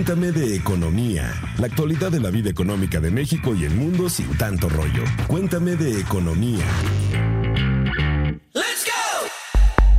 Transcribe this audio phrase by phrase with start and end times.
[0.00, 4.34] Cuéntame de economía, la actualidad de la vida económica de México y el mundo sin
[4.38, 5.04] tanto rollo.
[5.26, 6.64] Cuéntame de economía.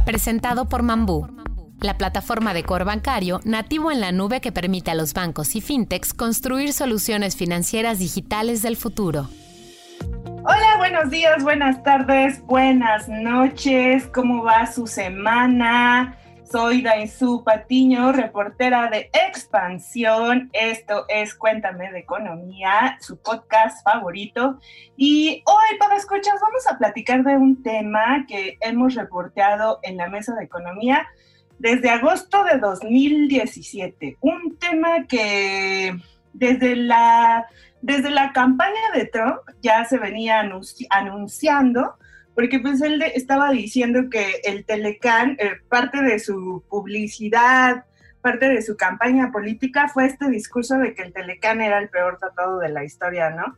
[0.04, 1.28] Presentado por Mambú,
[1.82, 5.62] la plataforma de core bancario nativo en la nube que permite a los bancos y
[5.62, 9.30] fintechs construir soluciones financieras digitales del futuro.
[10.44, 14.08] Hola, buenos días, buenas tardes, buenas noches.
[14.08, 16.18] ¿Cómo va su semana?
[16.52, 20.50] Soy Dainzú Patiño, reportera de Expansión.
[20.52, 24.60] Esto es Cuéntame de Economía, su podcast favorito.
[24.98, 30.10] Y hoy, para escuchar, vamos a platicar de un tema que hemos reporteado en la
[30.10, 31.08] Mesa de Economía
[31.58, 34.18] desde agosto de 2017.
[34.20, 35.96] Un tema que
[36.34, 37.48] desde la,
[37.82, 40.44] desde la campaña de Trump ya se venía
[40.90, 41.96] anunciando
[42.42, 47.86] porque pues él estaba diciendo que el Telecán, eh, parte de su publicidad,
[48.20, 52.18] parte de su campaña política fue este discurso de que el Telecán era el peor
[52.18, 53.56] tratado de la historia, ¿no?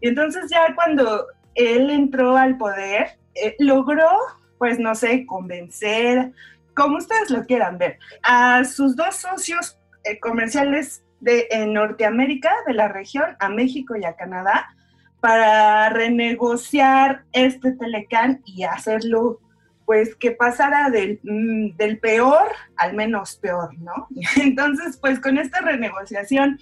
[0.00, 4.10] Y entonces ya cuando él entró al poder, eh, logró,
[4.58, 6.32] pues no sé, convencer,
[6.74, 12.74] como ustedes lo quieran ver, a sus dos socios eh, comerciales de en Norteamérica, de
[12.74, 14.74] la región, a México y a Canadá,
[15.24, 19.40] para renegociar este Telecán y hacerlo,
[19.86, 24.06] pues que pasara del, mm, del peor al menos peor, ¿no?
[24.36, 26.60] Entonces, pues con esta renegociación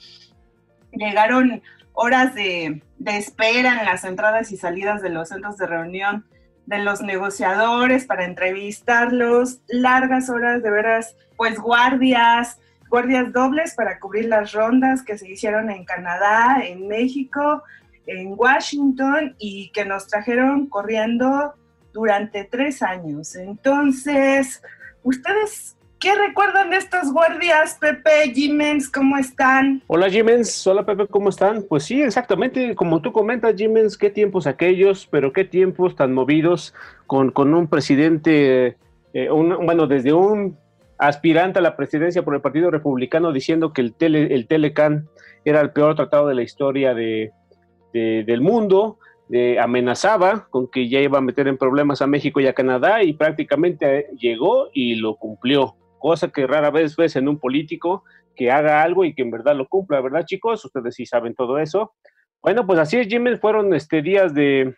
[0.92, 1.60] llegaron
[1.92, 6.24] horas de, de, espera en las entradas y salidas de los centros de reunión
[6.66, 14.26] de los negociadores para entrevistarlos, largas horas de veras, pues guardias, guardias dobles para cubrir
[14.26, 17.64] las rondas que se hicieron en Canadá, en México,
[18.06, 21.54] en Washington y que nos trajeron corriendo
[21.92, 23.36] durante tres años.
[23.36, 24.62] Entonces,
[25.02, 28.90] ¿ustedes qué recuerdan de estos guardias, Pepe, Jimens?
[28.90, 29.82] ¿Cómo están?
[29.86, 30.66] Hola, Jimens.
[30.66, 31.64] Hola, Pepe, ¿cómo están?
[31.68, 36.74] Pues sí, exactamente, como tú comentas, Jimens, qué tiempos aquellos, pero qué tiempos tan movidos
[37.06, 38.76] con, con un presidente,
[39.14, 40.58] eh, bueno, desde un
[40.98, 45.08] aspirante a la presidencia por el Partido Republicano diciendo que el, tele, el Telecan
[45.44, 47.32] era el peor tratado de la historia de,
[47.92, 48.98] del mundo,
[49.60, 53.14] amenazaba con que ya iba a meter en problemas a México y a Canadá y
[53.14, 58.04] prácticamente llegó y lo cumplió, cosa que rara vez ves en un político
[58.34, 60.64] que haga algo y que en verdad lo cumpla, ¿verdad chicos?
[60.64, 61.94] Ustedes sí saben todo eso.
[62.42, 64.74] Bueno, pues así es, Jimmy, fueron este, días de,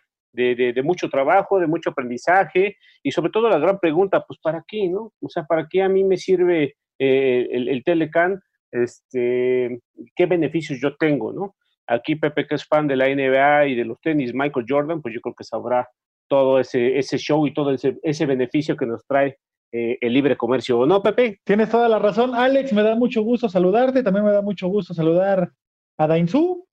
[0.83, 5.13] mucho trabajo, de mucho aprendizaje y sobre todo la gran pregunta, pues ¿para qué, no?
[5.19, 8.39] O sea, ¿para qué a mí me sirve eh, el, el Telecan?
[8.71, 9.79] Este,
[10.15, 11.55] ¿Qué beneficios yo tengo, no?
[11.87, 15.13] Aquí Pepe, que es fan de la NBA y de los tenis, Michael Jordan, pues
[15.13, 15.87] yo creo que sabrá
[16.27, 19.37] todo ese, show y todo ese, beneficio que nos trae
[19.71, 21.39] eh, el libre comercio, ¿no, Pepe?
[21.43, 24.93] Tienes toda la razón, Alex, me da mucho gusto saludarte, también me da mucho gusto
[24.93, 25.51] saludar
[25.97, 26.65] a Dainzú,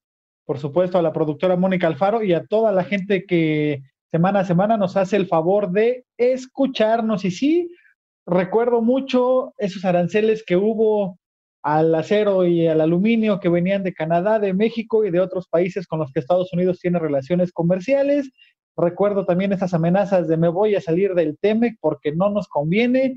[0.47, 4.45] por supuesto a la productora Mónica Alfaro y a toda la gente que semana a
[4.45, 7.25] semana nos hace el favor de escucharnos.
[7.25, 7.71] Y sí,
[8.27, 11.19] recuerdo mucho esos aranceles que hubo
[11.63, 15.87] al acero y al aluminio que venían de Canadá, de México y de otros países
[15.87, 18.31] con los que Estados Unidos tiene relaciones comerciales.
[18.77, 23.15] Recuerdo también esas amenazas de me voy a salir del TEMEC porque no nos conviene.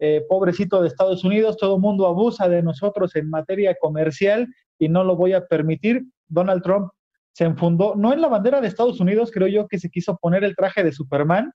[0.00, 4.46] Eh, pobrecito de Estados Unidos, todo el mundo abusa de nosotros en materia comercial
[4.78, 6.04] y no lo voy a permitir.
[6.28, 6.90] Donald Trump
[7.32, 10.44] se enfundó, no en la bandera de Estados Unidos, creo yo que se quiso poner
[10.44, 11.52] el traje de Superman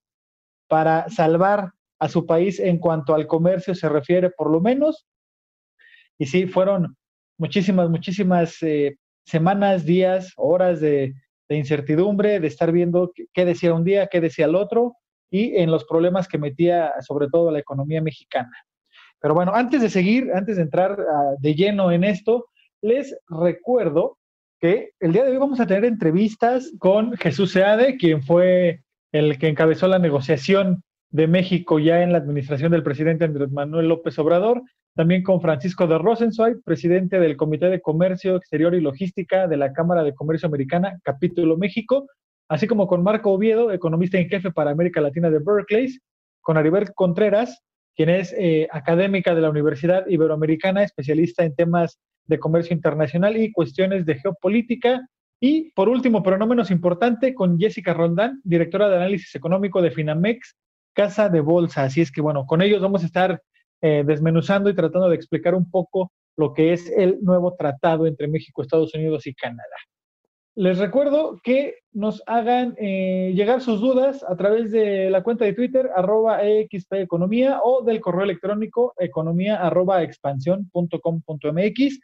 [0.67, 5.05] para salvar a su país en cuanto al comercio se refiere, por lo menos,
[6.23, 6.95] y sí, fueron
[7.37, 8.95] muchísimas, muchísimas eh,
[9.25, 11.13] semanas, días, horas de,
[11.49, 14.95] incertidumbre, de estar viendo qué, decía un día, qué decía el otro,
[15.29, 18.53] y en los problemas que metía sobre todo la economía mexicana.
[19.19, 22.45] Pero bueno, antes de seguir, antes de entrar ah, de lleno en esto,
[22.81, 24.17] les recuerdo
[24.61, 28.81] que el día de hoy vamos a tener entrevistas con Jesús Seade, quien fue
[29.11, 33.89] el que encabezó la negociación de México ya en la administración del presidente Andrés Manuel
[33.89, 34.63] López Obrador,
[34.95, 39.73] también con Francisco de Rosenzweig, presidente del Comité de Comercio Exterior y Logística de la
[39.73, 42.07] Cámara de Comercio Americana, capítulo México,
[42.47, 45.97] así como con Marco Oviedo, economista en jefe para América Latina de Berkeley,
[46.41, 47.63] con Aribel Contreras,
[47.95, 53.51] quien es eh, académica de la Universidad Iberoamericana, especialista en temas de comercio internacional y
[53.51, 55.01] cuestiones de geopolítica.
[55.39, 59.91] Y por último, pero no menos importante, con Jessica Rondán, directora de análisis económico de
[59.91, 60.55] Finamex,
[60.93, 61.83] Casa de Bolsa.
[61.83, 63.41] Así es que bueno, con ellos vamos a estar
[63.85, 68.29] eh, desmenuzando y tratando de explicar un poco lo que es el nuevo tratado entre
[68.29, 69.75] México, Estados Unidos y Canadá.
[70.55, 75.51] Les recuerdo que nos hagan eh, llegar sus dudas a través de la cuenta de
[75.51, 81.99] Twitter, arroba Economía, o del correo electrónico economía arroba expansión.com.mx.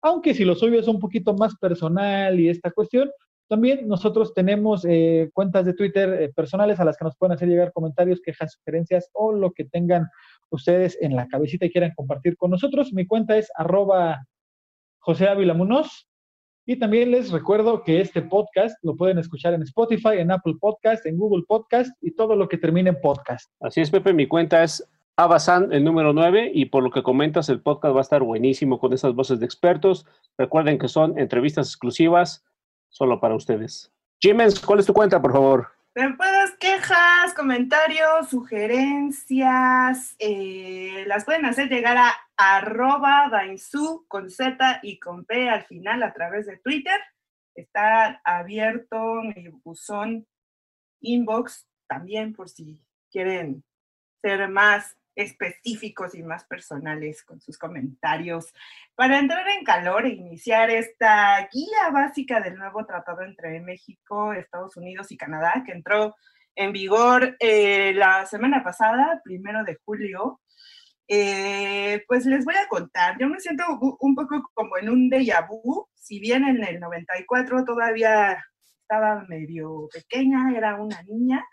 [0.00, 3.10] aunque si lo suyo es un poquito más personal y esta cuestión,
[3.48, 7.70] también nosotros tenemos eh, cuentas de Twitter personales a las que nos pueden hacer llegar
[7.72, 10.08] comentarios, quejas, sugerencias o lo que tengan
[10.52, 12.92] ustedes en la cabecita y quieran compartir con nosotros.
[12.92, 14.24] Mi cuenta es arroba
[14.98, 16.08] José Ávila Munoz.
[16.64, 21.04] Y también les recuerdo que este podcast lo pueden escuchar en Spotify, en Apple Podcast,
[21.06, 23.50] en Google Podcast y todo lo que termine en podcast.
[23.60, 27.48] Así es, Pepe, mi cuenta es Abasan, el número 9, y por lo que comentas,
[27.48, 30.06] el podcast va a estar buenísimo con esas voces de expertos.
[30.38, 32.44] Recuerden que son entrevistas exclusivas
[32.88, 33.92] solo para ustedes.
[34.20, 35.66] Jimens, ¿cuál es tu cuenta, por favor?
[35.92, 44.98] Puedes quejas, comentarios, sugerencias, eh, las pueden hacer llegar a arroba dainsu con Z y
[44.98, 46.98] con P al final a través de Twitter.
[47.54, 50.26] Está abierto mi buzón
[51.00, 52.80] inbox también por si
[53.10, 53.62] quieren
[54.22, 58.52] ser más específicos y más personales con sus comentarios
[58.94, 64.76] para entrar en calor e iniciar esta guía básica del nuevo tratado entre México, Estados
[64.76, 66.14] Unidos y Canadá, que entró
[66.54, 70.40] en vigor eh, la semana pasada, primero de julio.
[71.08, 73.64] Eh, pues les voy a contar, yo me siento
[74.00, 78.42] un poco como en un déjà vu, si bien en el 94 todavía
[78.80, 81.44] estaba medio pequeña, era una niña,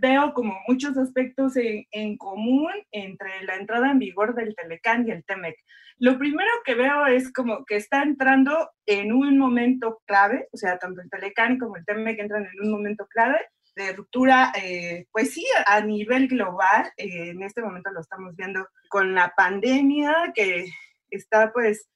[0.00, 5.24] veo como muchos aspectos en, común entre la entrada en vigor del Telecán y el
[5.24, 5.56] TEMEC.
[5.98, 10.78] Lo primero que veo es como que está entrando en un momento clave, o sea,
[10.78, 13.38] tanto el Telecán como el TEMEC entran en un momento clave
[13.76, 16.92] de ruptura, eh, pues sí, a nivel global.
[16.96, 20.66] Eh, en este momento lo estamos viendo con la pandemia que
[21.10, 21.88] está pues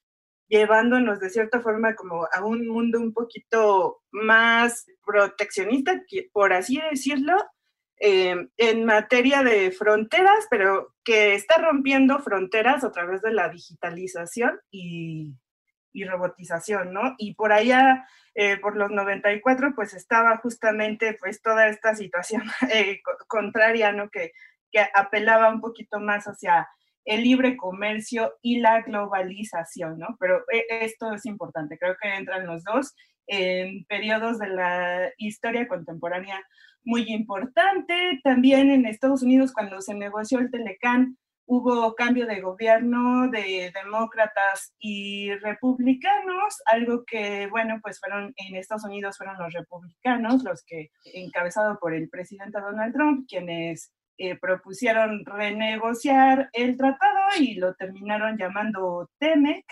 [0.48, 6.02] llevándonos de cierta forma como a un mundo un poquito más proteccionista,
[6.32, 7.36] por así decirlo,
[8.00, 14.60] eh, en materia de fronteras, pero que está rompiendo fronteras a través de la digitalización
[14.70, 15.34] y,
[16.08, 17.16] robotización, ¿no?
[17.18, 18.06] Y por allá,
[18.36, 24.08] eh, por los 94, pues estaba justamente pues toda esta situación eh, contraria, ¿no?
[24.08, 24.30] Que,
[24.70, 26.68] que apelaba un poquito más hacia
[27.04, 30.16] el libre comercio y la globalización, ¿no?
[30.20, 32.94] Pero esto es importante, creo que entran los dos
[33.26, 36.40] en periodos de la historia contemporánea
[36.88, 38.18] muy importante.
[38.24, 44.74] También en Estados Unidos, cuando se negoció el Telecán, hubo cambio de gobierno de demócratas
[44.78, 50.90] y republicanos, algo que, bueno, pues fueron en Estados Unidos fueron los republicanos los que,
[51.04, 58.38] encabezado por el presidente Donald Trump, quienes eh, propusieron renegociar el tratado y lo terminaron
[58.38, 59.66] llamando TEMEC,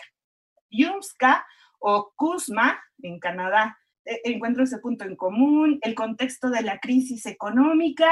[0.68, 1.46] YUMSCA
[1.78, 3.78] o CUSMA en Canadá.
[4.06, 8.10] E, encuentro ese punto en común, el contexto de la crisis económica,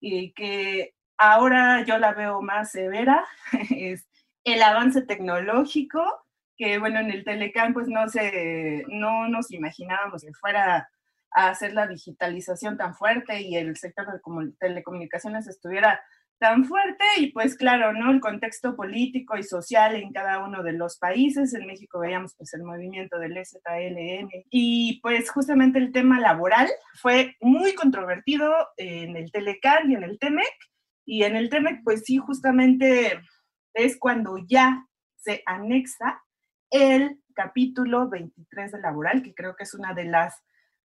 [0.00, 3.24] y que ahora yo la veo más severa,
[3.70, 4.08] es
[4.44, 6.02] el avance tecnológico,
[6.56, 10.90] que bueno, en el Telecam pues no, se, no nos imaginábamos que fuera
[11.32, 16.02] a hacer la digitalización tan fuerte y el sector de telecomunicaciones estuviera
[16.40, 18.10] tan fuerte y pues claro, ¿no?
[18.10, 21.52] El contexto político y social en cada uno de los países.
[21.52, 27.36] En México veíamos pues el movimiento del STLN y pues justamente el tema laboral fue
[27.42, 30.54] muy controvertido en el Telecan y en el TEMEC.
[31.04, 33.20] Y en el TEMEC pues sí, justamente
[33.74, 34.86] es cuando ya
[35.16, 36.22] se anexa
[36.70, 40.42] el capítulo 23 de laboral, que creo que es una de las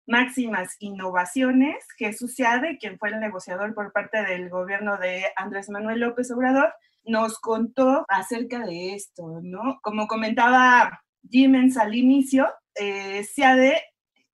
[0.06, 6.00] máximas innovaciones, Jesús Seade, quien fue el negociador por parte del gobierno de Andrés Manuel
[6.00, 6.72] López Obrador,
[7.04, 9.78] nos contó acerca de esto, ¿no?
[9.82, 13.80] Como comentaba Jimens al inicio, eh, Seade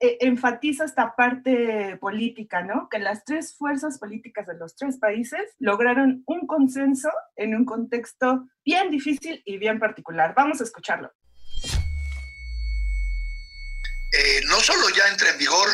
[0.02, 2.88] eh, enfatiza esta parte política, ¿no?
[2.90, 8.48] Que las tres fuerzas políticas de los tres países lograron un consenso en un contexto
[8.64, 10.34] bien difícil y bien particular.
[10.36, 11.12] Vamos a escucharlo.
[14.12, 15.70] Eh, no solo ya entra en vigor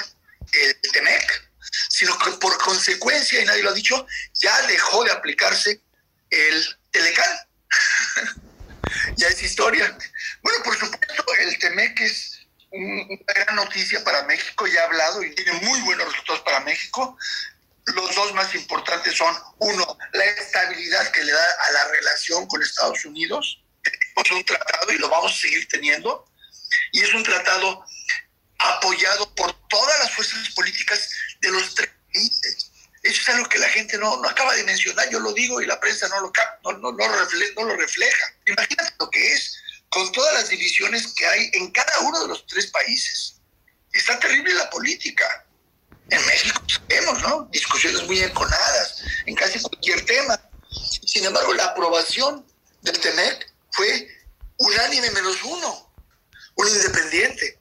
[0.52, 1.50] el TEMEC,
[1.90, 5.82] sino que por consecuencia, y nadie lo ha dicho, ya dejó de aplicarse
[6.30, 7.40] el Telecan.
[9.18, 9.98] ya es historia.
[10.42, 12.40] Bueno, por supuesto, el TEMEC es
[12.72, 17.18] una gran noticia para México, ya ha hablado y tiene muy buenos resultados para México.
[17.86, 22.62] Los dos más importantes son, uno, la estabilidad que le da a la relación con
[22.62, 23.64] Estados Unidos.
[23.84, 26.28] Tenemos un tratado y lo vamos a seguir teniendo.
[26.92, 27.86] Y es un tratado
[28.70, 31.10] apoyado por todas las fuerzas políticas
[31.42, 32.72] de los tres países.
[33.04, 35.68] Eso es algo que la gente no, no acaba de mencionar, yo lo digo y
[35.68, 36.32] la prensa no lo,
[36.64, 38.34] no, no, no, refleja, no lo refleja.
[38.48, 39.56] Imagínate lo que es,
[39.90, 43.36] con todas las divisiones que hay en cada uno de los tres países.
[43.94, 45.46] Está terrible la política.
[46.10, 47.48] En México sabemos, ¿no?
[47.52, 50.40] Discusiones muy enconadas en casi cualquier tema.
[51.06, 52.46] Sin embargo, la aprobación
[52.82, 54.08] del TEMEC fue
[54.58, 55.94] unánime menos uno.
[56.56, 57.60] un independiente.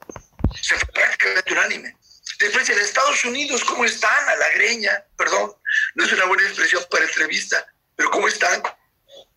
[0.65, 1.95] Se fue prácticamente unánime.
[2.39, 4.29] Después en Estados Unidos, ¿cómo están?
[4.29, 5.53] A la greña, perdón,
[5.93, 8.63] no es una buena expresión para entrevista, pero ¿cómo están?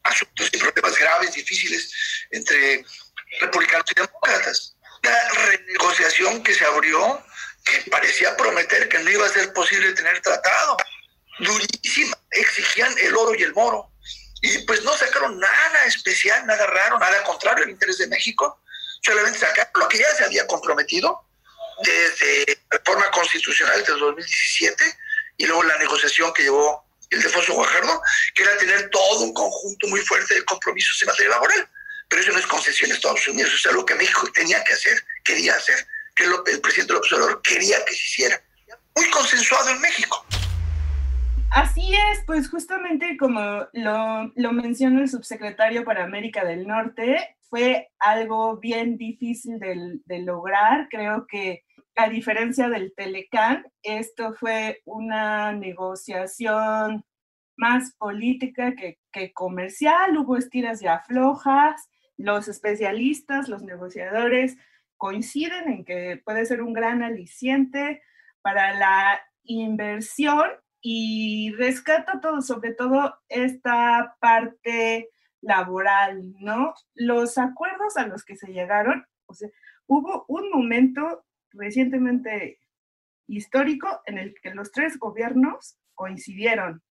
[0.05, 1.93] Asuntos y problemas graves, difíciles
[2.31, 2.83] entre
[3.41, 4.75] republicanos y demócratas.
[5.05, 7.23] Una renegociación que se abrió
[7.63, 10.79] que parecía prometer que no iba a ser posible tener tratado.
[11.41, 12.17] Durísima.
[12.31, 13.93] Exigían el oro y el moro.
[14.41, 18.63] Y pues no sacaron nada especial, nada raro, nada contrario al interés de México.
[19.03, 21.25] Solamente sacaron lo que ya se había comprometido
[21.83, 24.85] desde la reforma constitucional del 2017
[25.39, 28.01] y luego la negociación que llevó el Defonso Guajardo,
[28.35, 31.69] que era tener todo un conjunto muy fuerte de compromisos en materia laboral.
[32.09, 34.99] Pero eso no es concesión de Estados Unidos, es algo que México tenía que hacer,
[35.25, 38.43] quería hacer, que el presidente López Obrador quería que se hiciera.
[38.97, 40.25] Muy consensuado en México.
[41.51, 47.89] Así es, pues justamente como lo, lo menciona el subsecretario para América del Norte, fue
[47.99, 50.89] algo bien difícil de, lograr.
[50.91, 51.65] Creo que
[51.97, 57.05] a diferencia del Telecán, esto fue una negociación
[57.57, 64.57] más política que, que, comercial, hubo estiras y aflojas, los especialistas, los negociadores
[64.97, 68.03] coinciden en que puede ser un gran aliciente
[68.43, 70.49] para la inversión.
[70.81, 76.75] Y rescata todo, sobre todo esta parte laboral, ¿no?
[76.95, 79.49] Los acuerdos a los que se llegaron, o sea,
[79.87, 82.61] hubo un momento recientemente
[83.27, 86.83] histórico en el que los tres gobiernos coincidieron,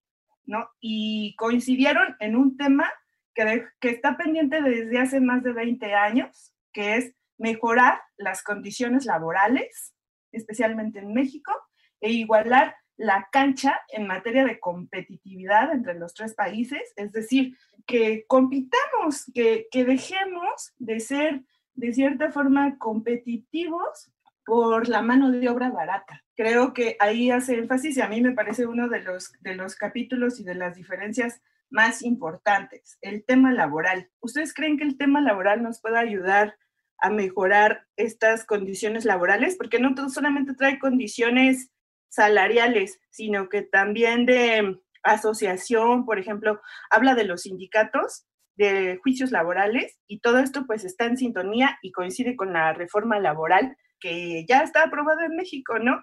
[0.44, 0.68] ¿no?
[0.80, 2.90] Y coincidieron en un tema
[3.34, 9.04] que, que está pendiente desde hace más de 20 años, que es mejorar las condiciones
[9.04, 9.94] laborales,
[10.32, 11.52] especialmente en México,
[12.00, 18.24] e igualar la cancha en materia de competitividad entre los tres países, es decir, que
[18.26, 21.42] compitamos, que, que dejemos de ser
[21.74, 24.10] de cierta forma competitivos
[24.44, 26.24] por la mano de obra barata.
[26.36, 29.76] Creo que ahí hace énfasis y a mí me parece uno de los, de los
[29.76, 31.40] capítulos y de las diferencias
[31.70, 34.10] más importantes, el tema laboral.
[34.20, 36.56] ¿Ustedes creen que el tema laboral nos puede ayudar
[36.98, 39.56] a mejorar estas condiciones laborales?
[39.56, 41.70] Porque no solamente trae condiciones
[42.08, 46.60] salariales, sino que también de asociación, por ejemplo,
[46.90, 51.92] habla de los sindicatos de juicios laborales y todo esto pues está en sintonía y
[51.92, 56.02] coincide con la reforma laboral que ya está aprobada en México, ¿no?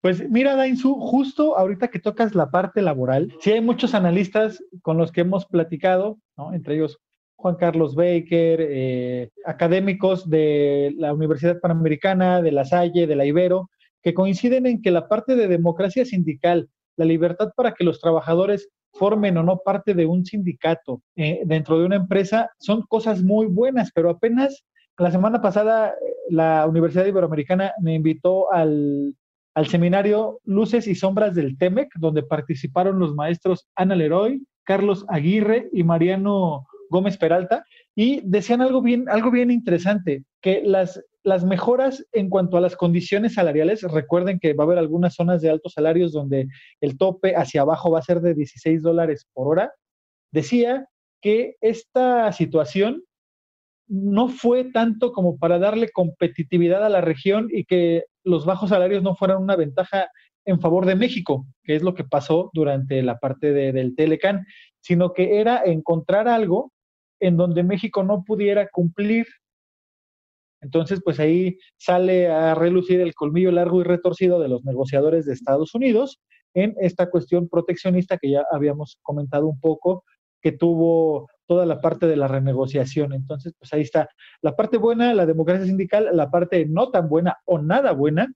[0.00, 4.98] Pues mira, Dainzu, justo ahorita que tocas la parte laboral, sí hay muchos analistas con
[4.98, 6.52] los que hemos platicado, ¿no?
[6.52, 7.00] Entre ellos
[7.36, 13.70] Juan Carlos Baker, eh, académicos de la Universidad Panamericana, de la Salle, de la Ibero,
[14.04, 18.68] que coinciden en que la parte de democracia sindical, la libertad para que los trabajadores
[18.92, 23.46] formen o no parte de un sindicato eh, dentro de una empresa, son cosas muy
[23.46, 24.62] buenas, pero apenas
[24.98, 25.94] la semana pasada
[26.28, 29.16] la Universidad Iberoamericana me invitó al,
[29.54, 35.68] al seminario Luces y Sombras del TEMEC, donde participaron los maestros Ana Leroy, Carlos Aguirre
[35.72, 37.64] y Mariano Gómez Peralta,
[37.96, 42.76] y decían algo bien, algo bien interesante, que las las mejoras en cuanto a las
[42.76, 46.48] condiciones salariales, recuerden que va a haber algunas zonas de altos salarios donde
[46.80, 49.72] el tope hacia abajo va a ser de 16 dólares por hora.
[50.30, 50.86] Decía
[51.22, 53.02] que esta situación
[53.88, 59.02] no fue tanto como para darle competitividad a la región y que los bajos salarios
[59.02, 60.10] no fueran una ventaja
[60.44, 64.44] en favor de México, que es lo que pasó durante la parte del Telecan,
[64.80, 66.70] sino que era encontrar algo
[67.18, 69.26] en donde México no pudiera cumplir
[70.64, 75.34] entonces, pues ahí sale a relucir el colmillo largo y retorcido de los negociadores de
[75.34, 76.20] Estados Unidos
[76.54, 80.04] en esta cuestión proteccionista que ya habíamos comentado un poco,
[80.40, 83.12] que tuvo toda la parte de la renegociación.
[83.12, 84.08] Entonces, pues ahí está
[84.40, 88.32] la parte buena, la democracia sindical, la parte no tan buena o nada buena,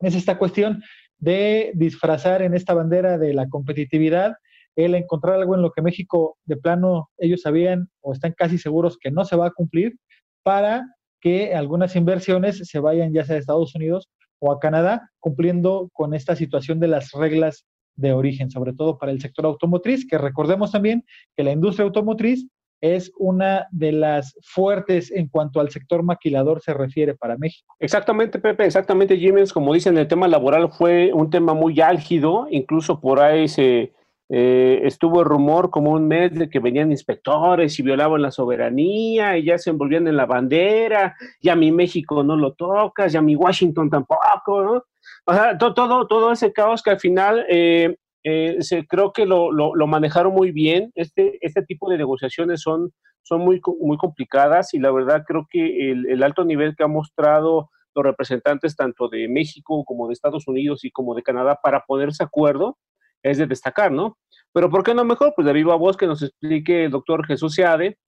[0.00, 0.82] es esta cuestión
[1.18, 4.32] de disfrazar en esta bandera de la competitividad
[4.76, 8.96] el encontrar algo en lo que México de plano ellos sabían o están casi seguros
[8.98, 9.98] que no se va a cumplir
[10.42, 10.86] para
[11.20, 14.08] que algunas inversiones se vayan ya sea a Estados Unidos
[14.38, 19.12] o a Canadá, cumpliendo con esta situación de las reglas de origen, sobre todo para
[19.12, 21.04] el sector automotriz, que recordemos también
[21.36, 22.46] que la industria automotriz
[22.80, 27.74] es una de las fuertes en cuanto al sector maquilador se refiere para México.
[27.78, 33.00] Exactamente, Pepe, exactamente, Jiménez, como dicen, el tema laboral fue un tema muy álgido, incluso
[33.00, 33.92] por ahí se
[34.30, 39.36] eh, estuvo el rumor como un mes de que venían inspectores y violaban la soberanía
[39.36, 43.16] y ya se envolvían en la bandera, y a mi México no lo tocas, y
[43.16, 44.84] a mi Washington tampoco, ¿no?
[45.26, 49.52] O sea, todo, todo, ese caos que al final eh, eh, se, creo que lo,
[49.52, 50.92] lo, manejaron muy bien.
[50.94, 55.92] Este, este tipo de negociaciones son son muy, muy complicadas y la verdad creo que
[55.92, 60.84] el, alto nivel que ha mostrado los representantes tanto de México como de Estados Unidos
[60.84, 62.76] y como de Canadá para ponerse acuerdo
[63.22, 64.18] es de destacar, ¿no?
[64.52, 65.32] Pero ¿por qué no mejor?
[65.34, 67.98] Pues de viva voz que nos explique el doctor Jesús Seade,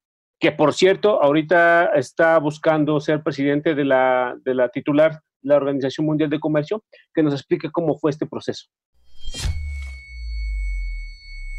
[0.41, 5.57] que por cierto ahorita está buscando ser presidente de la, de la titular de la
[5.57, 8.67] Organización Mundial de Comercio, que nos explique cómo fue este proceso.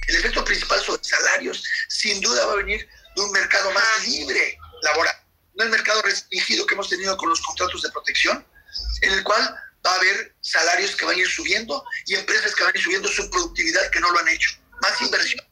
[0.08, 4.58] El efecto principal sobre salarios sin duda va a venir de un mercado más libre
[4.82, 5.16] laboral,
[5.56, 8.46] no el mercado restringido que hemos tenido con los contratos de protección,
[9.02, 9.56] en el cual
[9.86, 12.84] va a haber salarios que van a ir subiendo y empresas que van a ir
[12.84, 14.52] subiendo su productividad que no lo han hecho.
[14.82, 15.46] Más inversión,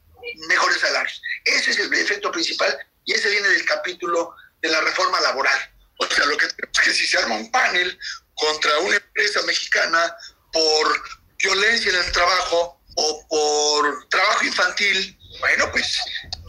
[0.48, 1.20] mejores salarios.
[1.44, 5.58] Ese es el efecto principal y ese viene del capítulo de la reforma laboral.
[5.98, 7.98] O sea, lo que tenemos es que si se arma un panel
[8.34, 10.16] contra una empresa mexicana
[10.52, 11.02] por
[11.38, 15.98] violencia en el trabajo o por trabajo infantil, bueno, pues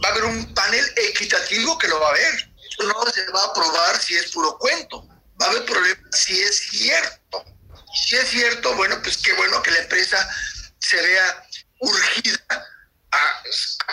[0.02, 2.50] va a haber un panel equitativo que lo va a ver.
[2.80, 5.06] no se va a aprobar si es puro cuento.
[5.40, 7.44] Va a haber problemas si es cierto.
[7.94, 10.28] Si es cierto, bueno, pues qué bueno que la empresa
[10.80, 11.46] se vea
[11.78, 12.44] urgida
[13.12, 13.42] a,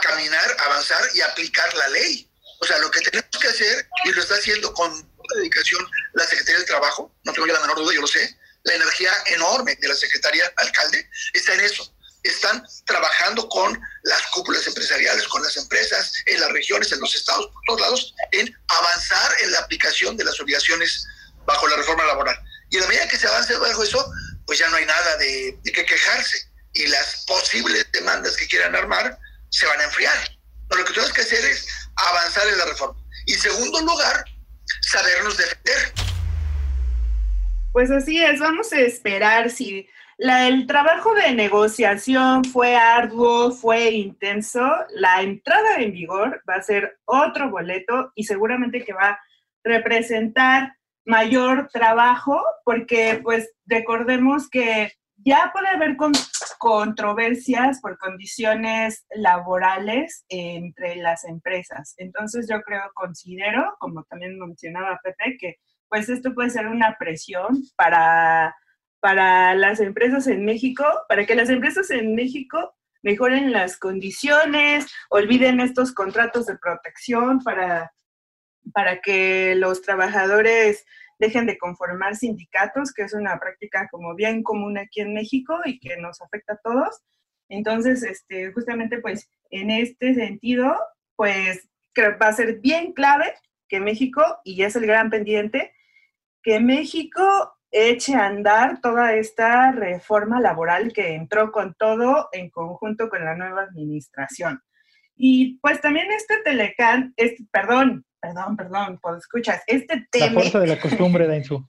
[0.01, 2.29] caminar, avanzar y aplicar la ley.
[2.59, 6.57] O sea, lo que tenemos que hacer, y lo está haciendo con dedicación la Secretaría
[6.57, 9.87] del Trabajo, no tengo ya la menor duda, yo lo sé, la energía enorme de
[9.87, 11.93] la Secretaría Alcalde está en eso.
[12.23, 17.47] Están trabajando con las cúpulas empresariales, con las empresas, en las regiones, en los estados,
[17.47, 21.07] por todos lados, en avanzar en la aplicación de las obligaciones
[21.45, 22.37] bajo la reforma laboral.
[22.71, 24.11] Y a la medida que se avance bajo eso,
[24.45, 26.49] pues ya no hay nada de, de qué quejarse.
[26.73, 29.17] Y las posibles demandas que quieran armar
[29.49, 30.17] se van a enfriar.
[30.69, 32.97] Lo que tenemos que hacer es avanzar en la reforma.
[33.25, 34.25] Y segundo lugar,
[34.81, 35.93] sabernos defender.
[37.73, 39.87] Pues así es, vamos a esperar si
[40.17, 44.61] el trabajo de negociación fue arduo, fue intenso,
[44.93, 49.19] la entrada en vigor va a ser otro boleto y seguramente que va a
[49.63, 54.91] representar mayor trabajo porque pues recordemos que
[55.23, 55.97] ya puede haber
[56.57, 61.93] controversias por condiciones laborales entre las empresas.
[61.97, 65.59] Entonces yo creo, considero, como también mencionaba Pepe, que
[65.89, 68.55] pues esto puede ser una presión para,
[68.99, 75.59] para las empresas en México, para que las empresas en México mejoren las condiciones, olviden
[75.59, 77.91] estos contratos de protección para,
[78.73, 80.85] para que los trabajadores
[81.19, 85.79] dejen de conformar sindicatos, que es una práctica como bien común aquí en México y
[85.79, 87.01] que nos afecta a todos.
[87.47, 90.75] Entonces, este, justamente pues en este sentido,
[91.15, 93.33] pues creo va a ser bien clave
[93.67, 95.73] que México, y es el gran pendiente,
[96.43, 103.09] que México eche a andar toda esta reforma laboral que entró con todo en conjunto
[103.09, 104.61] con la nueva administración.
[105.15, 110.27] Y pues también este Telecán, este, perdón, perdón, perdón, pues escuchas, este tema...
[110.27, 111.67] La fuerza de la costumbre, Dainzu.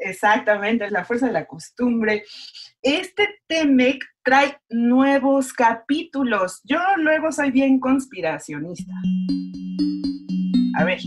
[0.00, 2.24] Exactamente, es la fuerza de la costumbre.
[2.82, 6.60] Este TEMEC trae nuevos capítulos.
[6.64, 8.92] Yo luego soy bien conspiracionista.
[10.78, 10.98] A ver,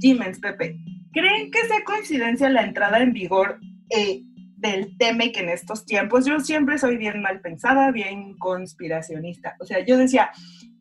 [0.00, 0.76] Jimens, Pepe,
[1.12, 4.22] ¿creen que sea coincidencia la entrada en vigor eh,
[4.56, 6.26] del TEMEC en estos tiempos?
[6.26, 9.56] Yo siempre soy bien mal pensada, bien conspiracionista.
[9.60, 10.30] O sea, yo decía,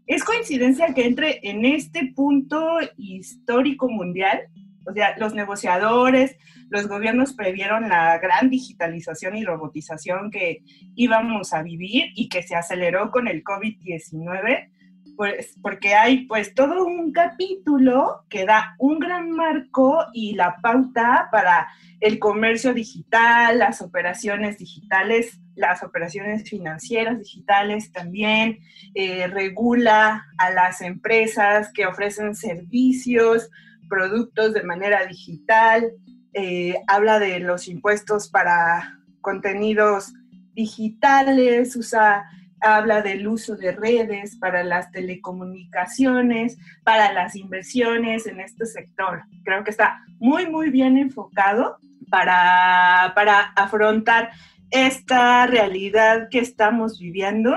[0.05, 4.41] ¿Es coincidencia que entre en este punto histórico mundial?
[4.85, 6.35] O sea, los negociadores,
[6.69, 10.63] los gobiernos previeron la gran digitalización y robotización que
[10.95, 14.69] íbamos a vivir y que se aceleró con el COVID-19
[15.15, 21.29] pues porque hay pues todo un capítulo que da un gran marco y la pauta
[21.31, 21.67] para
[21.99, 28.59] el comercio digital, las operaciones digitales, las operaciones financieras digitales también,
[28.93, 33.49] eh, regula a las empresas que ofrecen servicios,
[33.87, 35.91] productos de manera digital,
[36.33, 40.13] eh, habla de los impuestos para contenidos
[40.53, 42.25] digitales, usa
[42.63, 49.23] habla del uso de redes para las telecomunicaciones, para las inversiones en este sector.
[49.43, 51.77] Creo que está muy, muy bien enfocado
[52.09, 54.31] para, para afrontar
[54.71, 57.53] esta realidad que estamos viviendo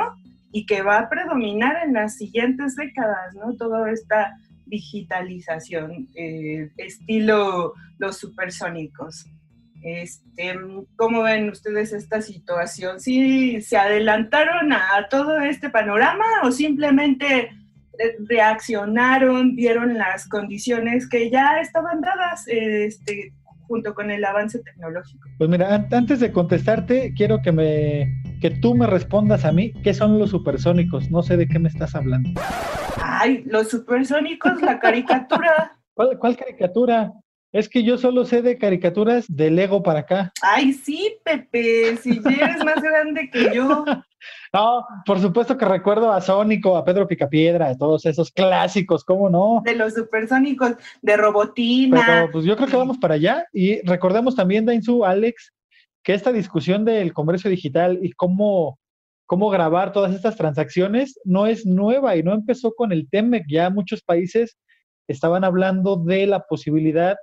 [0.53, 3.55] y que va a predominar en las siguientes décadas, ¿no?
[3.57, 9.27] Toda esta digitalización, eh, estilo los supersónicos.
[9.87, 10.59] Este,
[10.97, 12.99] ¿Cómo ven ustedes esta situación?
[12.99, 17.51] ¿Sí se adelantaron a todo este panorama o simplemente
[18.29, 23.33] reaccionaron, vieron las condiciones que ya estaban dadas este,
[23.69, 25.29] junto con el avance tecnológico?
[25.39, 29.95] Pues mira, antes de contestarte, quiero que me que tú me respondas a mí qué
[29.95, 31.13] son los supersónicos.
[31.13, 32.29] No sé de qué me estás hablando.
[33.01, 35.79] Ay, los supersónicos, la caricatura.
[35.95, 37.13] ¿Cuál, cuál caricatura?
[37.53, 40.33] Es que yo solo sé de caricaturas de Lego para acá.
[40.43, 43.85] Ay, sí, Pepe, si eres más grande que yo.
[44.53, 49.29] No, por supuesto que recuerdo a Sónico, a Pedro Picapiedra, a todos esos clásicos, ¿cómo
[49.31, 49.63] no?
[49.65, 52.03] De los supersónicos, de Robotina.
[52.05, 55.53] Pero pues yo creo que vamos para allá y recordemos también, Dainzu, Alex,
[56.03, 58.79] que esta discusión del comercio digital y cómo,
[59.27, 63.45] cómo grabar todas estas transacciones no es nueva y no empezó con el TEMEC.
[63.49, 64.57] Ya muchos países
[65.09, 67.17] estaban hablando de la posibilidad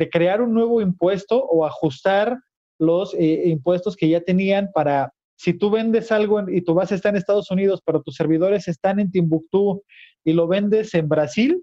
[0.00, 2.38] de crear un nuevo impuesto o ajustar
[2.78, 7.10] los eh, impuestos que ya tenían para, si tú vendes algo y tu base está
[7.10, 9.82] en Estados Unidos, pero tus servidores están en Timbuktu
[10.24, 11.62] y lo vendes en Brasil,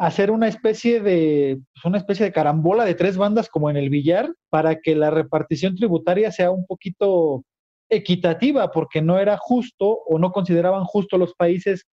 [0.00, 3.88] hacer una especie de pues, una especie de carambola de tres bandas como en el
[3.88, 7.44] billar para que la repartición tributaria sea un poquito
[7.88, 11.86] equitativa, porque no era justo o no consideraban justo los países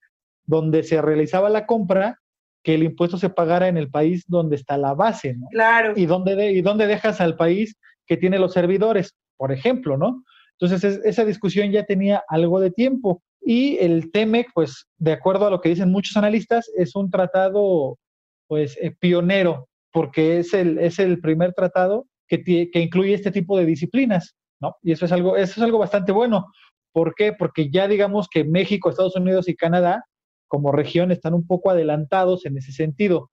[0.43, 2.17] donde se realizaba la compra
[2.67, 5.47] que el impuesto se pagara en el país donde está la base, ¿no?
[5.51, 5.93] Claro.
[5.95, 10.25] Y dónde, y dónde dejas al país que tiene los servidores, por ejemplo, ¿no?
[10.59, 13.23] Entonces, esa discusión ya tenía algo de tiempo.
[13.39, 17.99] Y el TEMEC, pues, de acuerdo a lo que dicen muchos analistas, es un tratado,
[18.47, 23.57] pues, eh, pionero, porque es el, es el primer tratado que, que incluye este tipo
[23.57, 24.75] de disciplinas, ¿no?
[24.83, 26.47] Y eso es algo, eso es algo bastante bueno.
[26.91, 27.31] ¿Por qué?
[27.31, 30.03] Porque ya digamos que México, Estados Unidos y Canadá
[30.47, 33.29] como región están un poco adelantados en ese sentido.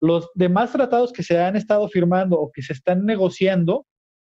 [0.00, 3.86] Los demás tratados que se han estado firmando o que se están negociando,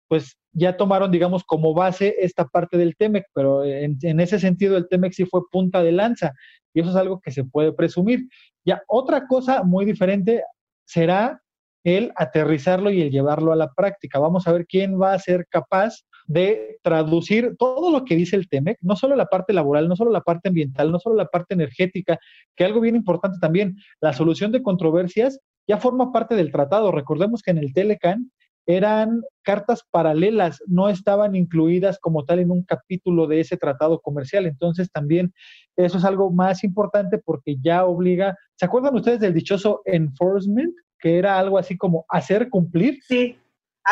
[0.09, 4.89] pues ya tomaron, digamos, como base esta parte del TEMEC, pero en, ese sentido el
[4.89, 6.33] TEMEC sí fue punta de lanza
[6.75, 8.27] y eso es algo que se puede presumir.
[8.65, 10.43] Ya otra cosa muy diferente
[10.85, 11.41] será
[11.85, 14.19] el aterrizarlo y el llevarlo a la práctica.
[14.19, 18.49] Vamos a ver quién va a ser capaz de traducir todo lo que dice el
[18.49, 21.55] TEMEC, no solo la parte laboral, no solo la parte ambiental, no solo la parte
[21.55, 22.21] energética,
[22.55, 26.93] que algo bien importante también, la solución de controversias ya forma parte del tratado.
[26.93, 28.31] Recordemos que en el Telecan
[28.65, 34.47] eran cartas paralelas, no estaban incluidas como tal en un capítulo de ese tratado comercial.
[34.47, 35.33] Entonces también
[35.75, 40.73] eso es algo más importante porque ya obliga, ¿se acuerdan ustedes del dichoso enforcement?
[41.01, 43.01] Que era algo así como hacer cumplir.
[43.03, 43.37] Sí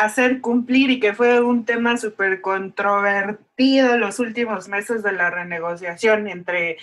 [0.03, 6.27] hacer cumplir y que fue un tema súper controvertido los últimos meses de la renegociación
[6.27, 6.77] entre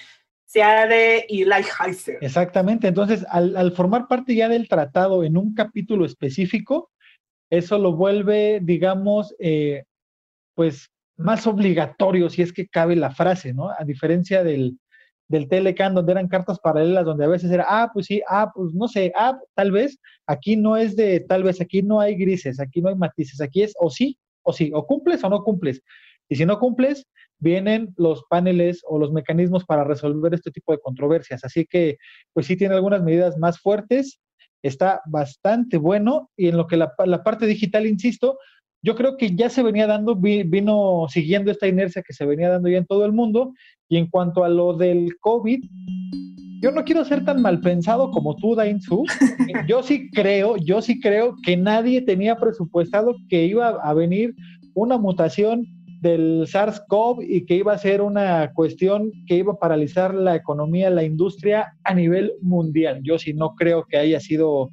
[0.46, 2.18] SEADE y Lighthizer.
[2.20, 6.90] Exactamente, entonces al, formar parte ya del tratado en un capítulo específico,
[7.50, 9.85] eso lo vuelve, digamos, eh,
[10.55, 13.70] pues más obligatorio, si es que cabe la frase, ¿no?
[13.70, 14.79] A diferencia del,
[15.28, 18.72] del Telecan, donde eran cartas paralelas, donde a veces era, ah, pues sí, ah, pues
[18.74, 22.60] no sé, ah, tal vez, aquí no es de, tal vez, aquí no hay grises,
[22.60, 25.82] aquí no hay matices, aquí es o sí, o sí, o cumples o no cumples.
[26.28, 27.06] Y si no cumples,
[27.38, 31.44] vienen los paneles o los mecanismos para resolver este tipo de controversias.
[31.44, 31.98] Así que,
[32.32, 34.20] pues sí tiene algunas medidas más fuertes,
[34.62, 38.38] está bastante bueno y en lo que la, la parte digital, insisto,
[38.87, 42.68] yo creo que ya se venía dando, vino siguiendo esta inercia que se venía dando
[42.68, 43.53] ya en todo el mundo.
[43.88, 45.61] Y en cuanto a lo del COVID,
[46.62, 49.03] yo no quiero ser tan mal pensado como tú, Dainzu.
[49.68, 54.35] Yo sí creo, yo sí creo que nadie tenía presupuestado que iba a venir
[54.75, 55.66] una mutación
[56.01, 60.90] del SARS-CoV y que iba a ser una cuestión que iba a paralizar la economía,
[60.90, 63.01] la industria a nivel mundial.
[63.03, 64.70] Yo sí no creo que haya sido,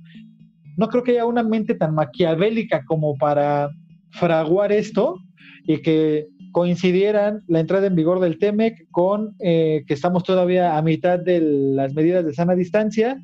[0.78, 3.70] no creo que haya una mente tan maquiavélica como para
[4.14, 5.18] fraguar esto
[5.66, 10.82] y que coincidieran la entrada en vigor del TEMEC con eh, que estamos todavía a
[10.82, 13.22] mitad de las medidas de sana distancia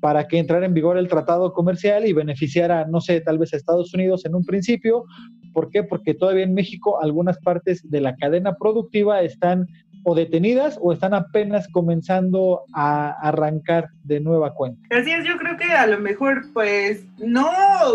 [0.00, 3.58] para que entrara en vigor el tratado comercial y beneficiara, no sé, tal vez a
[3.58, 5.04] Estados Unidos en un principio.
[5.52, 5.82] ¿Por qué?
[5.82, 9.66] Porque todavía en México algunas partes de la cadena productiva están
[10.04, 14.80] o detenidas o están apenas comenzando a arrancar de nueva cuenta.
[14.90, 17.50] Así es, yo creo que a lo mejor, pues, no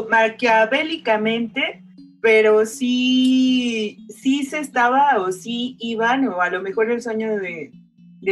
[0.10, 1.81] maquiavélicamente,
[2.25, 7.71] pero sí, sí se estaba o sí iban, o a lo mejor el sueño de,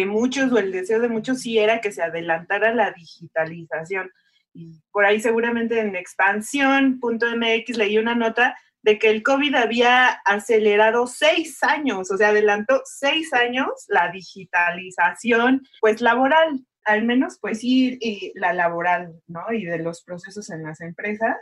[0.07, 4.09] muchos o el deseo de muchos sí era que se adelantara la digitalización.
[4.51, 11.05] Y por ahí seguramente en expansión.mx leí una nota de que el COVID había acelerado
[11.05, 17.99] seis años, o sea, adelantó seis años la digitalización, pues laboral, al menos pues sí,
[18.33, 19.53] la laboral, ¿no?
[19.53, 21.37] Y de los procesos en las empresas.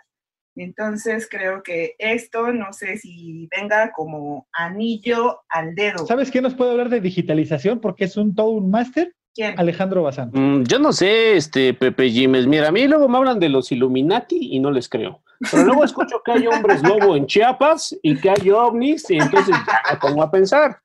[0.56, 6.06] Entonces creo que esto no sé si venga como anillo al dedo.
[6.06, 7.80] ¿Sabes quién nos puede hablar de digitalización?
[7.80, 9.16] Porque es un todo un máster.
[9.34, 9.58] ¿Quién?
[9.58, 10.30] Alejandro Bazán.
[10.34, 12.48] Mm, yo no sé, este Pepe Jiménez.
[12.48, 15.24] Mira, a mí luego me hablan de los Illuminati y no les creo.
[15.50, 19.56] Pero luego escucho que hay hombres lobo en Chiapas y que hay ovnis y entonces
[19.66, 20.82] ya me pongo a pensar.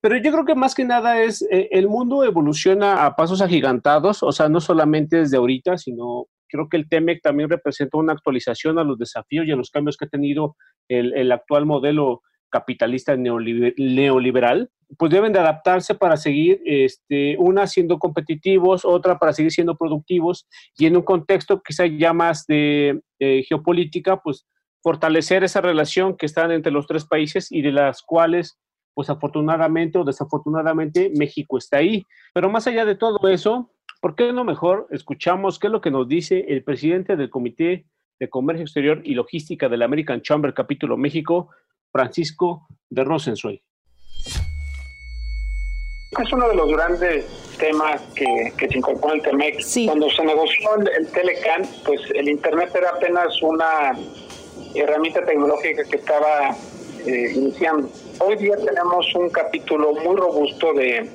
[0.00, 4.22] Pero yo creo que más que nada es, eh, el mundo evoluciona a pasos agigantados,
[4.22, 8.78] o sea, no solamente desde ahorita, sino creo que el TEMEC también representa una actualización
[8.78, 10.56] a los desafíos y a los cambios que ha tenido
[10.88, 17.98] el, el actual modelo capitalista neoliberal, pues deben de adaptarse para seguir, este, una siendo
[17.98, 20.46] competitivos, otra para seguir siendo productivos
[20.78, 24.46] y en un contexto quizá ya más de geopolítica, pues
[24.82, 28.58] fortalecer esa relación que están entre los tres países y de las cuales,
[28.94, 32.04] pues afortunadamente o desafortunadamente, México está ahí.
[32.32, 35.90] Pero más allá de todo eso, ¿por qué no mejor escuchamos qué es lo que
[35.90, 37.86] nos dice el presidente del Comité
[38.18, 41.50] de Comercio Exterior y Logística del American Chamber Capítulo México,
[41.92, 43.62] Francisco de Rosenzweig.
[46.18, 47.26] Es uno de los grandes
[47.58, 49.60] temas que, se incorporó en el TEMEC.
[49.86, 53.92] Cuando se negoció el, Telecan, pues el Internet era apenas una
[54.74, 56.56] herramienta tecnológica que estaba
[57.04, 57.90] eh, iniciando.
[58.20, 61.10] Hoy día tenemos un capítulo muy robusto de,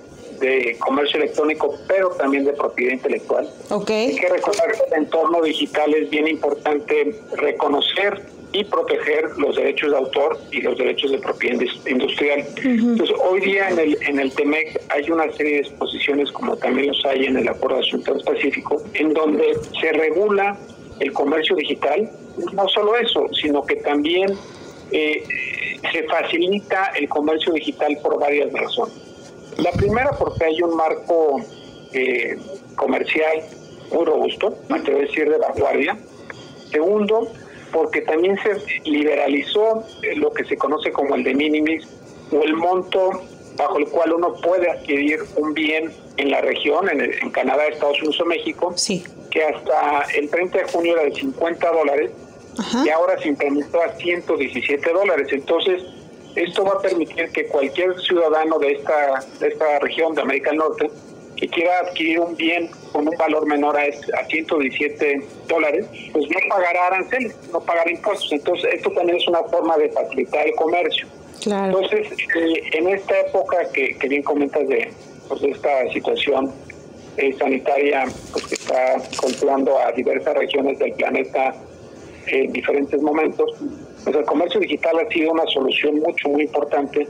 [0.79, 3.49] comercio electrónico, pero también de propiedad intelectual.
[3.69, 4.09] Okay.
[4.09, 9.91] Hay que recordar que el entorno digital es bien importante reconocer y proteger los derechos
[9.91, 12.45] de autor y los derechos de propiedad industrial.
[12.63, 16.87] Entonces, hoy día en el, en el TEMEC hay una serie de disposiciones, como también
[16.87, 20.57] los hay en el Acuerdo de Asuntos Pacífico, en donde se regula
[20.99, 22.09] el comercio digital.
[22.53, 24.37] No solo eso, sino que también
[24.91, 25.23] eh,
[25.91, 29.10] se facilita el comercio digital por varias razones.
[29.61, 31.39] La primera, porque hay un marco
[31.93, 32.37] eh,
[32.75, 33.43] comercial
[33.91, 35.97] muy robusto, me atrevo a decir de vanguardia.
[36.71, 37.27] Segundo,
[37.71, 41.87] porque también se liberalizó eh, lo que se conoce como el de minimis
[42.31, 43.21] o el monto
[43.57, 48.19] bajo el cual uno puede adquirir un bien en la región, en, Canadá, Estados Unidos
[48.21, 49.03] o México, sí.
[49.29, 52.11] que hasta el 30 de junio era de 50 dólares
[52.83, 55.27] y ahora se implementó a 117 dólares.
[55.31, 55.83] Entonces,
[56.35, 60.59] esto va a permitir que cualquier ciudadano de esta, de esta región de América del
[60.59, 60.89] Norte
[61.35, 66.37] que quiera adquirir un bien con un valor menor a, a 117 dólares, pues no
[66.47, 68.31] pagará aranceles, no pagará impuestos.
[68.31, 71.07] Entonces, esto también es una forma de facilitar el comercio.
[71.45, 74.91] Entonces, eh, en esta época que, bien comentas de,
[75.27, 76.51] pues, esta situación
[77.17, 81.55] eh, sanitaria pues, que está golpeando a diversas regiones del planeta
[82.27, 83.49] en diferentes momentos,
[84.03, 87.07] pues el comercio digital ha sido una solución mucho, muy importante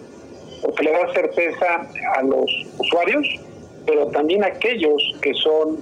[0.61, 2.45] porque le da certeza a los
[2.77, 3.27] usuarios,
[3.85, 5.79] pero también aquellos que son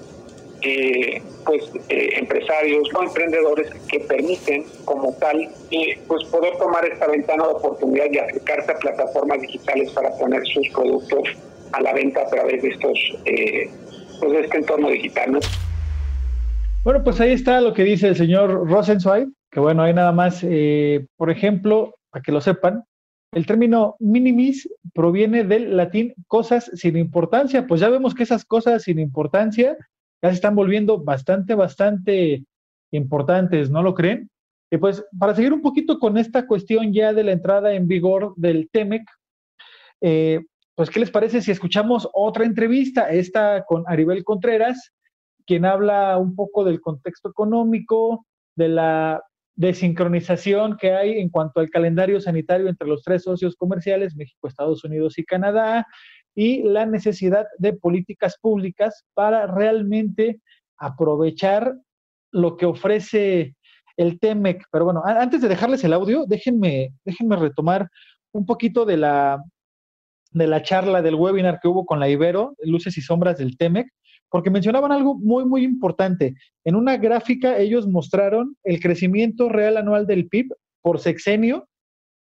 [0.62, 7.08] eh, pues eh, empresarios o emprendedores que permiten como tal eh, pues poder tomar esta
[7.08, 11.30] ventana de oportunidad y acercarse a plataformas digitales para poner sus productos
[11.72, 13.00] a la venta a través de estos
[14.20, 15.40] pues de este entorno digital
[16.84, 20.46] bueno pues ahí está lo que dice el señor Rosenzweig que bueno hay nada más
[21.16, 22.84] por ejemplo para que lo sepan
[23.32, 28.84] el término minimis proviene del latín cosas sin importancia, pues ya vemos que esas cosas
[28.84, 29.78] sin importancia
[30.22, 32.44] ya se están volviendo bastante, bastante
[32.92, 34.30] importantes, ¿no lo creen?
[34.72, 38.34] Y pues para seguir un poquito con esta cuestión ya de la entrada en vigor
[38.36, 39.04] del TEMEC,
[40.02, 40.42] eh,
[40.76, 44.92] pues ¿qué les parece si escuchamos otra entrevista, esta con Aribel Contreras,
[45.46, 49.22] quien habla un poco del contexto económico, de la
[49.60, 54.48] de sincronización que hay en cuanto al calendario sanitario entre los tres socios comerciales, México,
[54.48, 55.86] Estados Unidos y Canadá,
[56.34, 60.40] y la necesidad de políticas públicas para realmente
[60.78, 61.76] aprovechar
[62.32, 63.58] lo que ofrece
[63.98, 64.64] el TEMEC.
[64.72, 67.90] Pero bueno, antes de dejarles el audio, déjenme, déjenme retomar
[68.32, 69.44] un poquito de la,
[70.32, 73.90] de la charla del webinar que hubo con la Ibero, Luces y Sombras del TEMEC,
[74.30, 76.36] porque mencionaban algo muy, muy importante.
[76.64, 81.68] En una gráfica ellos mostraron el crecimiento real anual del PIB por sexenio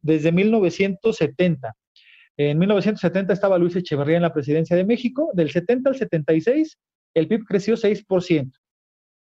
[0.02, 1.76] desde 1970.
[2.38, 5.32] En 1970 estaba Luis Echeverría en la presidencia de México.
[5.34, 6.78] Del 70 al 76,
[7.15, 8.52] el PIB creció 6%.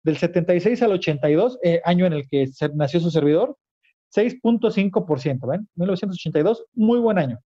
[0.04, 3.58] Del 76 al 82, eh, año en el que nació su servidor,
[4.16, 5.48] 6.5%.
[5.48, 5.68] ¿Ven?
[5.76, 7.40] 1982, muy buen año.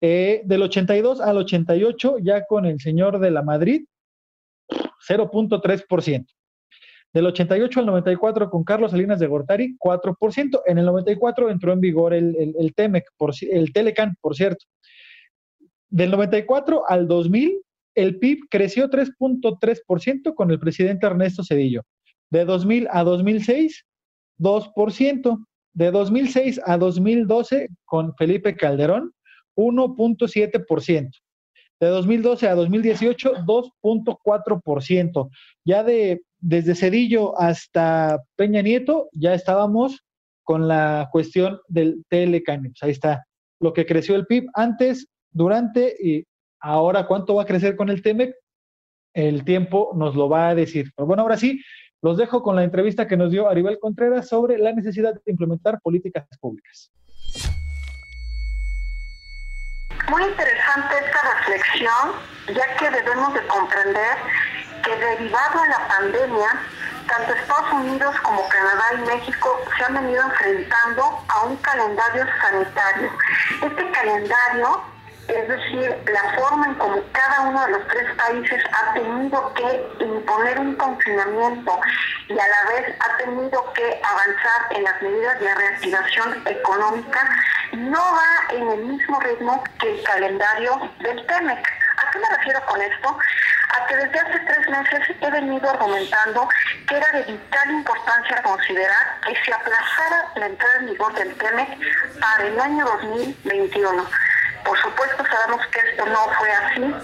[0.00, 3.84] Eh, del 82 al 88, ya con el señor de la Madrid,
[5.06, 6.26] 0.3%.
[7.12, 10.62] Del 88 al 94 con Carlos Salinas de Gortari, 4%.
[10.66, 13.04] En el 94 entró en vigor el, el, TEMEC,
[13.50, 14.66] el Telecan, por cierto.
[15.88, 17.62] Del 94 al 2000,
[17.94, 21.82] el PIB creció 3.3% con el presidente Ernesto Cedillo.
[22.30, 23.84] De 2000 a 2006,
[24.38, 25.44] 2%.
[25.72, 29.12] De 2006 a 2012, con Felipe Calderón,
[29.56, 31.10] 1.7%.
[31.80, 35.30] De 2012 a 2018, 2.4%.
[35.64, 40.04] Ya de, desde Cedillo hasta Peña Nieto, ya estábamos
[40.42, 42.72] con la cuestión del Telecan.
[42.80, 43.24] Ahí está
[43.60, 44.48] lo que creció el PIB.
[44.54, 46.24] Antes, durante y
[46.60, 48.34] ahora cuánto va a crecer con el TEMEC,
[49.14, 50.90] el tiempo nos lo va a decir.
[50.96, 51.60] Pero bueno, ahora sí,
[52.02, 55.80] los dejo con la entrevista que nos dio Aribel Contreras sobre la necesidad de implementar
[55.80, 56.90] políticas públicas.
[60.08, 62.12] Muy interesante esta reflexión,
[62.46, 64.16] ya que debemos de comprender
[64.82, 66.48] que derivado de la pandemia,
[67.06, 73.10] tanto Estados Unidos como Canadá y México se han venido enfrentando a un calendario sanitario.
[73.62, 74.82] Este calendario,
[75.28, 80.04] es decir, la forma en cómo cada uno de los tres países ha tenido que
[80.04, 81.80] imponer un confinamiento
[82.28, 87.28] y a la vez ha tenido que avanzar en las medidas de reactivación económica,
[87.72, 91.78] no va en el mismo ritmo que el calendario del TEMEC.
[91.98, 93.18] ¿A qué me refiero con esto?
[93.70, 96.48] A que desde hace tres meses he venido argumentando
[96.88, 101.68] que era de vital importancia considerar que se aplazara la entrada en vigor del TEMEC
[102.18, 104.08] para el año 2021.
[104.68, 106.94] Por supuesto sabemos que esto no fue así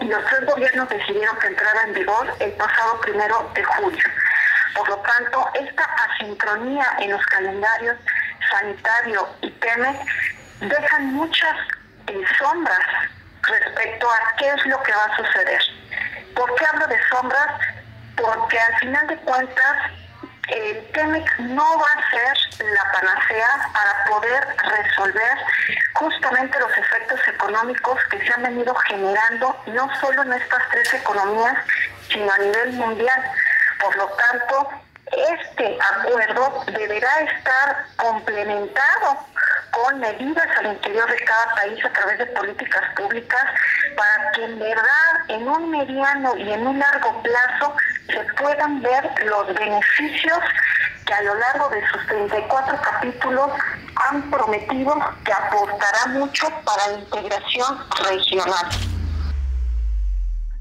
[0.00, 4.04] y los tres gobiernos decidieron que entrara en vigor el pasado primero de julio.
[4.74, 7.96] Por lo tanto, esta asincronía en los calendarios
[8.50, 9.96] sanitario y TEMEC
[10.62, 11.56] dejan muchas
[12.08, 12.86] eh, sombras
[13.42, 15.62] respecto a qué es lo que va a suceder.
[16.34, 17.60] ¿Por qué hablo de sombras?
[18.16, 19.92] Porque al final de cuentas
[20.48, 25.38] el TEMEC no va a ser la panacea para poder resolver
[25.94, 31.56] justamente los efectos económicos que se han venido generando no solo en estas tres economías,
[32.08, 33.24] sino a nivel mundial.
[33.80, 34.68] Por lo tanto,
[35.12, 39.18] este acuerdo deberá estar complementado
[39.76, 43.44] con medidas al interior de cada país a través de políticas públicas
[43.94, 49.10] para que en verdad en un mediano y en un largo plazo se puedan ver
[49.26, 50.38] los beneficios
[51.04, 53.50] que a lo largo de sus 34 capítulos
[54.08, 58.66] han prometido que aportará mucho para la integración regional.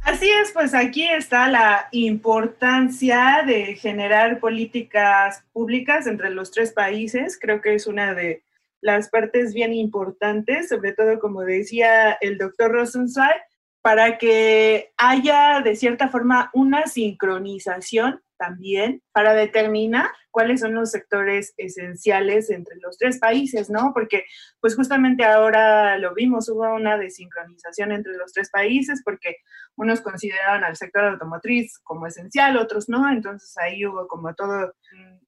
[0.04, 7.40] Así es, pues aquí está la importancia de generar políticas públicas entre los tres países.
[7.42, 8.45] Creo que es una de
[8.86, 13.42] las partes bien importantes, sobre todo como decía el doctor Rosenzweig,
[13.82, 21.54] para que haya de cierta forma una sincronización también para determinar cuáles son los sectores
[21.56, 23.94] esenciales entre los tres países, ¿no?
[23.94, 24.26] Porque
[24.60, 29.38] pues justamente ahora lo vimos, hubo una desincronización entre los tres países porque
[29.78, 34.74] unos consideraban al sector automotriz como esencial, otros no, entonces ahí hubo como todo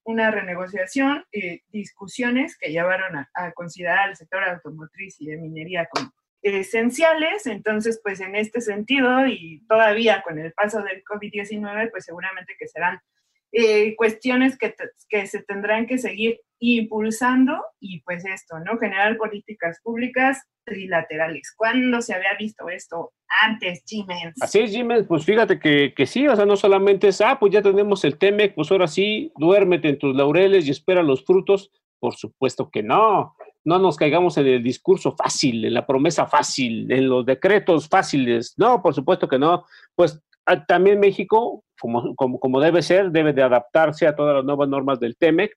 [0.04, 1.24] una renegociación,
[1.72, 8.02] discusiones que llevaron a, a considerar al sector automotriz y de minería como esenciales, entonces
[8.04, 13.00] pues en este sentido y todavía con el paso del COVID-19 pues seguramente que serán
[13.52, 14.74] eh, cuestiones que,
[15.10, 18.78] que, se tendrán que seguir impulsando y pues esto, ¿no?
[18.78, 21.54] Generar políticas públicas trilaterales.
[21.56, 24.36] ¿Cuándo se había visto esto antes, Jiménez?
[24.42, 27.54] Así es, Jiménez, pues fíjate que, que, sí, o sea, no solamente es, ah, pues
[27.54, 31.72] ya tenemos el TEMEC, pues ahora sí, duérmete en tus laureles y espera los frutos.
[32.00, 33.36] Por supuesto que no
[33.68, 38.54] no nos caigamos en el discurso fácil, en la promesa fácil, en los decretos fáciles.
[38.56, 39.66] No, por supuesto que no.
[39.94, 44.70] Pues ah, también México, como, como, debe ser, debe de adaptarse a todas las nuevas
[44.70, 45.52] normas del TEMEC.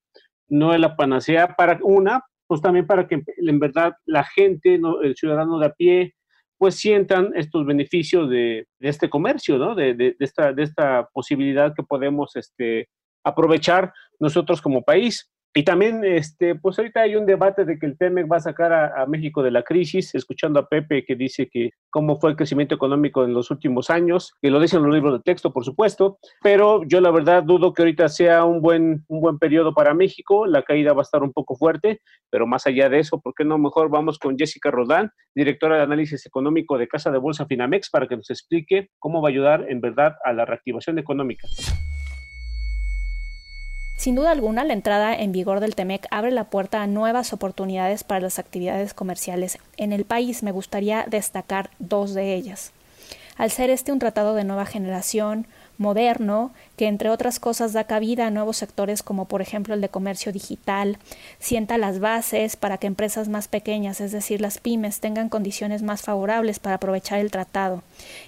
[0.48, 5.14] No es la panacea para una, pues también para que en verdad la gente, el
[5.16, 6.14] ciudadano de a pie,
[6.58, 9.74] pues sientan estos beneficios de, este comercio, ¿no?
[9.74, 12.88] De, de, esta, de esta posibilidad que podemos este,
[13.24, 15.30] aprovechar nosotros como país.
[15.52, 18.72] Y también, este, pues ahorita hay un debate de que el TEMEC va a sacar
[18.72, 22.76] a, México de la crisis, escuchando a Pepe que dice que cómo fue el crecimiento
[22.76, 26.84] económico en los últimos años, que lo dicen los libros de texto, por supuesto, pero
[26.84, 30.62] yo la verdad dudo que ahorita sea un buen, un buen periodo para México, la
[30.62, 33.58] caída va a estar un poco fuerte, pero más allá de eso, ¿por qué no
[33.58, 38.06] mejor vamos con Jessica Rodán, directora de análisis económico de Casa de Bolsa Finamex, para
[38.06, 41.48] que nos explique cómo va a ayudar en verdad a la reactivación económica?
[44.00, 48.02] Sin duda alguna, la entrada en vigor del TEMEC abre la puerta a nuevas oportunidades
[48.02, 50.42] para las actividades comerciales en el país.
[50.42, 52.72] Me gustaría destacar dos de ellas.
[53.36, 55.46] Al ser este un tratado de nueva generación,
[55.76, 59.90] moderno, que entre otras cosas da cabida a nuevos sectores como por ejemplo el de
[59.90, 60.96] comercio digital,
[61.38, 66.00] sienta las bases para que empresas más pequeñas, es decir, las pymes, tengan condiciones más
[66.00, 67.82] favorables para aprovechar el tratado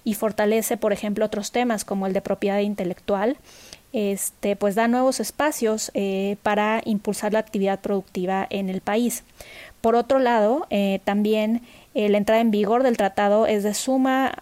[0.04, 3.38] y fortalece, por ejemplo, otros temas como el de propiedad intelectual,
[3.92, 9.24] este, pues da nuevos espacios eh, para impulsar la actividad productiva en el país.
[9.80, 11.62] Por otro lado, eh, también
[11.94, 14.32] eh, la entrada en vigor del tratado es de suma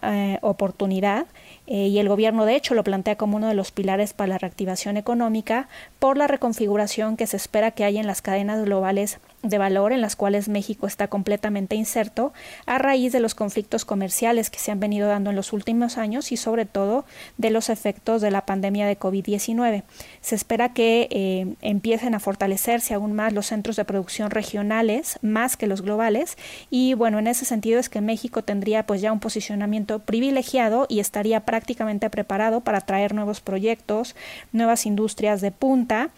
[0.41, 1.25] oportunidad
[1.65, 4.97] y el gobierno de hecho lo plantea como uno de los pilares para la reactivación
[4.97, 9.91] económica por la reconfiguración que se espera que haya en las cadenas globales de valor
[9.91, 12.33] en las cuales México está completamente inserto
[12.65, 16.31] a raíz de los conflictos comerciales que se han venido dando en los últimos años
[16.31, 17.05] y sobre todo
[17.37, 19.83] de los efectos de la pandemia de COVID-19.
[20.21, 25.57] Se espera que eh, empiecen a fortalecerse aún más los centros de producción regionales más
[25.57, 26.37] que los globales
[26.69, 30.99] y bueno, en ese sentido es que México tendría pues ya un posicionamiento privilegiado y
[30.99, 34.15] estaría prácticamente preparado para traer nuevos proyectos,
[34.51, 36.11] nuevas industrias de punta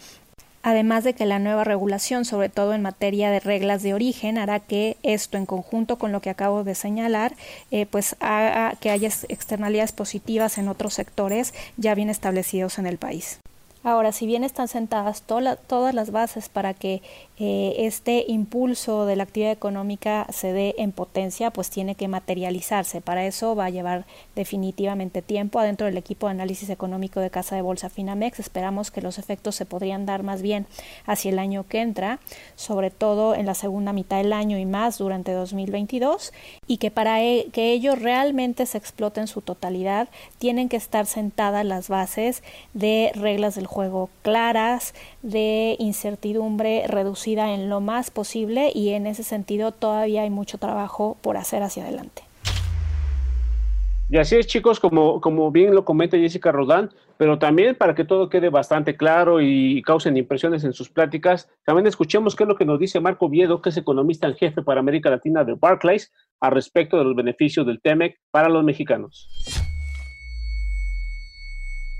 [0.64, 4.58] además de que la nueva regulación, sobre todo en materia de reglas de origen, hará
[4.58, 7.34] que esto, en conjunto con lo que acabo de señalar,
[7.70, 12.96] eh, pues haga que haya externalidades positivas en otros sectores ya bien establecidos en el
[12.96, 13.38] país.
[13.82, 17.02] Ahora, si bien están sentadas todas las bases para que
[17.36, 23.00] eh, este impulso de la actividad económica se dé en potencia, pues tiene que materializarse.
[23.00, 24.06] Para eso va a llevar
[24.36, 28.38] definitivamente tiempo adentro del equipo de análisis económico de Casa de Bolsa Finamex.
[28.38, 30.66] Esperamos que los efectos se podrían dar más bien
[31.06, 32.20] hacia el año que entra,
[32.54, 36.32] sobre todo en la segunda mitad del año y más durante 2022,
[36.68, 40.08] y que para e, que ello realmente se explote en su totalidad,
[40.38, 47.68] tienen que estar sentadas las bases de reglas del juego claras, de incertidumbre reducida en
[47.68, 52.22] lo más posible y en ese sentido todavía hay mucho trabajo por hacer hacia adelante.
[54.10, 58.04] Y así es, chicos, como, como bien lo comenta Jessica Rodán, pero también para que
[58.04, 62.56] todo quede bastante claro y causen impresiones en sus pláticas, también escuchemos qué es lo
[62.56, 66.12] que nos dice Marco Viedo, que es economista en jefe para América Latina de Barclays,
[66.40, 69.28] al respecto de los beneficios del TEMEC para los mexicanos.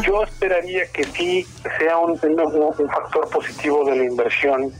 [0.07, 1.47] Yo esperaría que sí
[1.79, 4.71] sea un, un, factor positivo de la inversión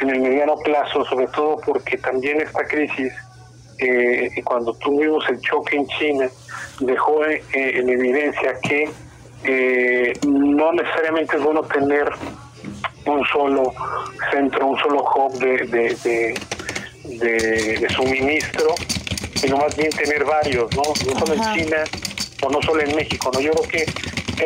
[0.00, 3.12] en el mediano plazo, sobre todo porque también esta crisis,
[3.78, 6.28] eh, cuando tuvimos el choque en China,
[6.80, 8.88] dejó eh, en evidencia que
[9.44, 12.10] eh, no necesariamente es bueno tener
[13.06, 13.72] un solo
[14.32, 16.34] centro, un solo hub de,
[17.04, 18.74] de, suministro,
[19.36, 20.82] sino más bien tener varios, ¿no?
[20.82, 21.84] No solo en China
[22.42, 23.40] o no solo en México, ¿no?
[23.40, 23.86] Yo creo que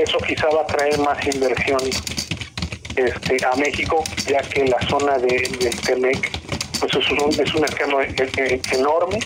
[0.03, 1.81] eso quizá va a traer más inversión
[2.97, 6.31] este, a México, ya que la zona de, del Temec
[6.81, 9.19] pues es un, es un esquema e, e, enorme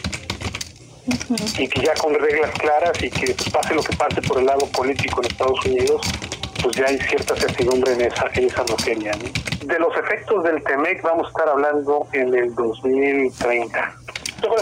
[1.59, 4.47] y que ya con reglas claras y que pues, pase lo que pase por el
[4.47, 6.01] lado político en Estados Unidos,
[6.63, 9.13] pues ya hay cierta certidumbre en esa, en esa materia.
[9.65, 13.97] De los efectos del TEMEC vamos a estar hablando en el 2030.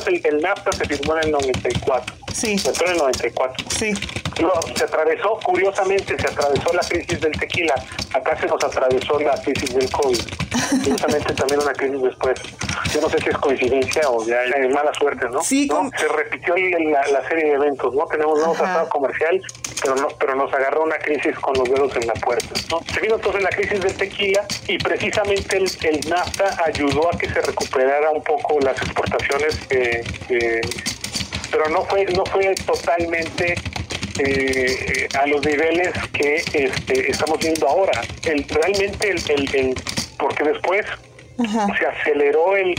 [0.06, 2.21] El, el NAFTA se firmó en el 94.
[2.32, 2.58] Sí.
[2.58, 3.66] Se en el 94.
[3.78, 3.92] Sí.
[4.40, 7.74] No, se atravesó, curiosamente, se atravesó la crisis del tequila.
[8.14, 10.18] Acá se nos atravesó la crisis del COVID.
[10.70, 12.40] Curiosamente también una crisis después.
[12.92, 15.42] Yo no sé si es coincidencia o ya es mala suerte, ¿no?
[15.42, 15.68] Sí.
[15.98, 18.06] Se repitió la, la, serie de eventos, ¿no?
[18.06, 19.40] Tenemos nuevo tratado comercial,
[19.82, 22.80] pero no, pero nos agarró una crisis con los dedos en la puerta, ¿no?
[22.92, 27.28] Se vino entonces la crisis del tequila y precisamente el, el NAFTA ayudó a que
[27.28, 30.60] se recuperara un poco las exportaciones, eh, eh,
[31.52, 33.54] pero no fue, no fue totalmente
[34.18, 38.00] eh, a los niveles que este, estamos viendo ahora.
[38.24, 39.74] El, realmente, el, el,
[40.18, 40.84] porque después
[41.36, 42.74] se aceleró el,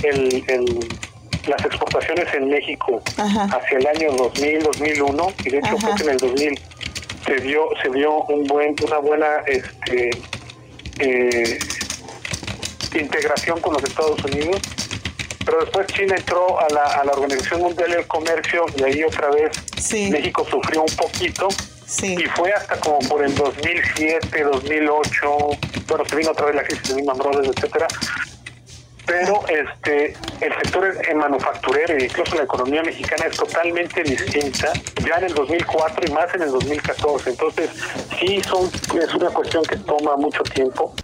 [1.48, 6.10] las exportaciones en México hacia el año 2000, 2001, y de hecho creo que en
[6.10, 6.60] el 2000
[7.26, 10.10] se dio, se dio un buen, una buena este,
[11.00, 11.60] eh,
[12.94, 14.62] integración con los Estados Unidos
[15.46, 19.30] pero después China entró a la, a la Organización Mundial del Comercio y ahí otra
[19.30, 19.52] vez
[20.12, 21.48] México sufrió un poquito.
[22.02, 25.38] Y fue hasta como por el 2007, 2008,
[25.88, 27.88] bueno, se vino otra vez la crisis de Lehman Brothers, etcétera.
[29.06, 34.72] Pero este el sector manufacturero e incluso la economía mexicana es totalmente distinta
[35.06, 37.30] ya en el 2004 y más en el 2014.
[37.30, 37.70] Entonces,
[38.18, 40.96] sí, son, es una cuestión que toma mucho tiempo.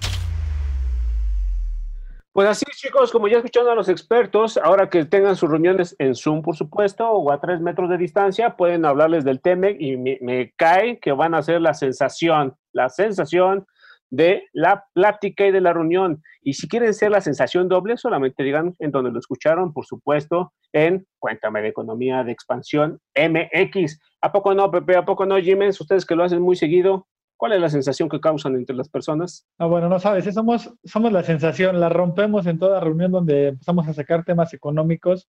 [2.39, 6.15] Pues así, chicos, como ya escuchando a los expertos, ahora que tengan sus reuniones en
[6.15, 10.53] Zoom, por supuesto, o a tres metros de distancia, pueden hablarles del TEMEC y me,
[10.55, 13.67] cae que van a ser la sensación, la sensación
[14.09, 16.23] de la plática y de la reunión.
[16.41, 20.53] Y si quieren ser la sensación doble, solamente digan en donde lo escucharon, por supuesto,
[20.71, 23.99] en Cuéntame de Economía de Expansión MX.
[24.21, 24.95] ¿A poco no, Pepe?
[24.95, 25.81] ¿A poco no, Jiménez?
[25.81, 27.05] Ustedes que lo hacen muy seguido.
[27.39, 29.47] ¿Cuál es la sensación que causan entre las personas?
[29.57, 33.87] Ah, bueno, no sabes, somos, somos la sensación, la rompemos en toda reunión donde empezamos
[33.87, 35.29] a sacar temas económicos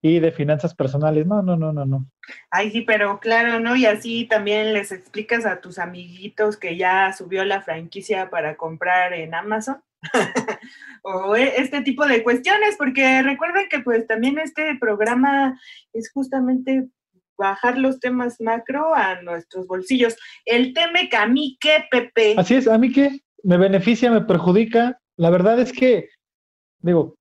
[0.00, 1.26] y de finanzas personales.
[1.26, 2.06] No, no, no, no, no.
[2.50, 3.76] Ay, sí, pero claro, ¿no?
[3.76, 9.12] Y así también les explicas a tus amiguitos que ya subió la franquicia para comprar
[9.12, 9.82] en Amazon.
[11.02, 15.60] o e, este tipo de cuestiones, porque recuerden que pues también este programa
[15.92, 16.88] es justamente
[17.36, 20.16] bajar los temas macro a nuestros bolsillos.
[20.44, 22.34] El que ¿a mí qué, Pepe?
[22.36, 23.20] Así es, ¿a mí qué?
[23.42, 24.98] ¿Me beneficia, me perjudica?
[25.16, 26.08] La verdad es que,
[26.80, 27.16] digo,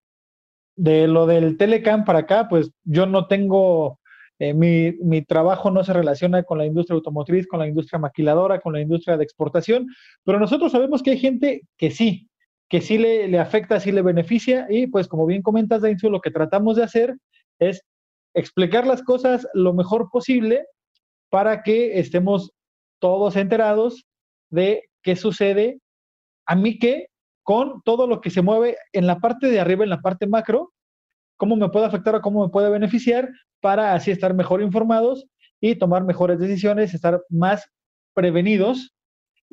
[0.76, 4.00] de lo del Telecam para acá, pues yo no tengo,
[4.40, 8.60] eh, mi, mi, trabajo no se relaciona con la industria automotriz, con la industria maquiladora,
[8.60, 9.88] con la industria de exportación,
[10.24, 12.30] pero nosotros sabemos que hay gente que sí,
[12.70, 16.22] que sí le, le afecta, sí le beneficia y pues como bien comentas, Dainzu, lo
[16.22, 17.16] que tratamos de hacer
[17.60, 17.84] es
[18.34, 20.66] explicar las cosas lo mejor posible
[21.30, 22.52] para que estemos
[23.00, 24.06] todos enterados
[24.50, 25.80] de qué sucede
[26.46, 27.08] a mí que
[27.44, 30.72] con todo lo que se mueve en la parte de arriba, en la parte macro,
[31.38, 33.30] cómo me puede afectar o cómo me puede beneficiar
[33.62, 35.26] para así estar mejor informados
[35.60, 37.68] y tomar mejores decisiones, estar más
[38.14, 38.94] prevenidos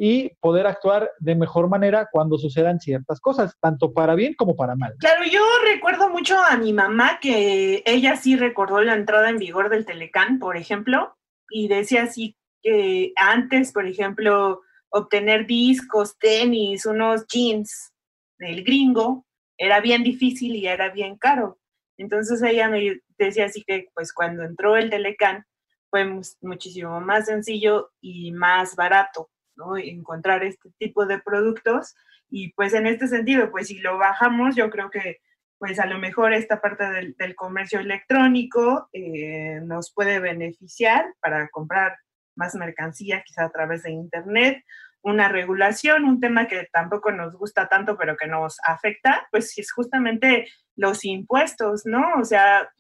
[0.03, 4.75] y poder actuar de mejor manera cuando sucedan ciertas cosas, tanto para bien como para
[4.75, 4.95] mal.
[4.99, 9.69] Claro, yo recuerdo mucho a mi mamá que ella sí recordó la entrada en vigor
[9.69, 11.19] del Telecán, por ejemplo,
[11.51, 17.93] y decía así que antes, por ejemplo, obtener discos, tenis, unos jeans
[18.39, 19.27] del gringo,
[19.59, 21.59] era bien difícil y era bien caro.
[21.99, 25.45] Entonces ella me decía así que pues cuando entró el Telecán
[25.91, 26.07] fue
[26.41, 29.29] muchísimo más sencillo y más barato,
[29.61, 29.77] ¿no?
[29.77, 31.95] Encontrar este tipo de productos
[32.31, 35.19] y pues en este sentido, pues si lo bajamos, yo creo que
[35.59, 41.99] pues a lo mejor esta parte del, comercio electrónico eh, nos puede beneficiar para comprar
[42.35, 44.65] más mercancía, quizá a través de Internet,
[45.03, 49.71] una regulación, un tema que tampoco nos gusta tanto, pero que nos afecta, pues es
[49.71, 52.15] justamente los impuestos, ¿no?
[52.19, 52.71] O sea,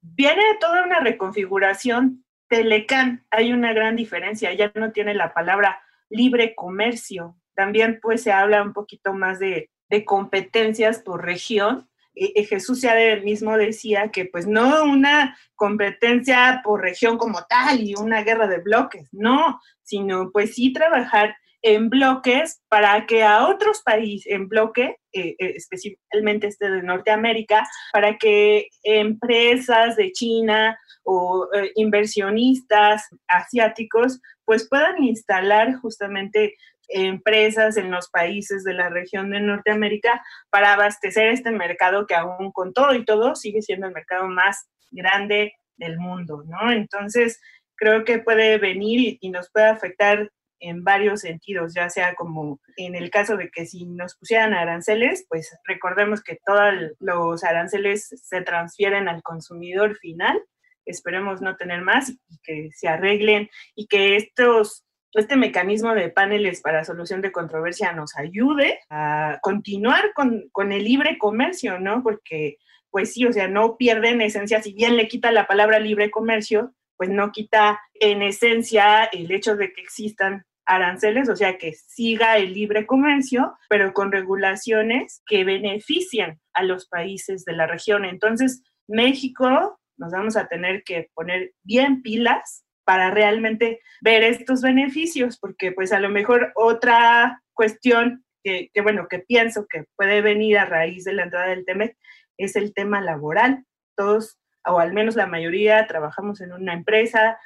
[0.00, 2.24] viene toda una reconfiguración.
[2.48, 5.80] Telecan, hay una gran diferencia, ya no tiene la palabra
[6.10, 7.36] libre comercio.
[7.54, 12.82] También pues se habla un poquito más de, de competencias por región, eh, eh, Jesús
[12.82, 18.22] ya del mismo decía que pues no una competencia por región como tal y una
[18.22, 24.32] guerra de bloques, no, sino pues sí trabajar en bloques para que a otros países,
[24.32, 34.20] en bloque, eh, especialmente este de Norteamérica, para que empresas de China o inversionistas asiáticos
[34.44, 36.54] pues puedan instalar justamente
[36.90, 42.50] empresas en los países de la región de Norteamérica para abastecer este mercado que aún
[42.52, 46.70] con todo y todo sigue siendo el mercado más grande del mundo, ¿no?
[46.70, 47.40] Entonces,
[47.76, 50.30] creo que puede venir y, nos puede afectar
[50.60, 55.26] en varios sentidos, ya sea como en el caso de que si nos pusieran aranceles,
[55.28, 60.40] pues recordemos que todos los aranceles se transfieren al consumidor final,
[60.84, 66.60] esperemos no tener más y que se arreglen y que estos este mecanismo de paneles
[66.60, 72.02] para solución de controversia nos ayude a continuar con, el libre comercio, ¿no?
[72.02, 72.58] Porque,
[72.90, 76.10] pues sí, o sea, no pierde en esencia, si bien le quita la palabra libre
[76.10, 81.72] comercio, pues no quita en esencia el hecho de que existan aranceles, o sea, que
[81.72, 88.04] siga el libre comercio, pero con regulaciones que benefician a los países de la región.
[88.04, 95.38] Entonces, México nos vamos a tener que poner bien pilas para realmente ver estos beneficios,
[95.38, 100.66] porque pues a lo mejor otra cuestión que, bueno, que pienso que puede venir a
[100.66, 101.96] raíz de la entrada del TEMEC
[102.38, 103.64] es el tema laboral.
[103.96, 107.38] Todos, o al menos la mayoría, trabajamos en una empresa,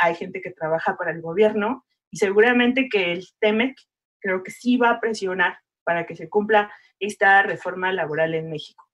[0.00, 3.76] hay gente que trabaja para el gobierno y seguramente que el TEMEC
[4.20, 8.90] creo que sí va a presionar para que se cumpla esta reforma laboral en México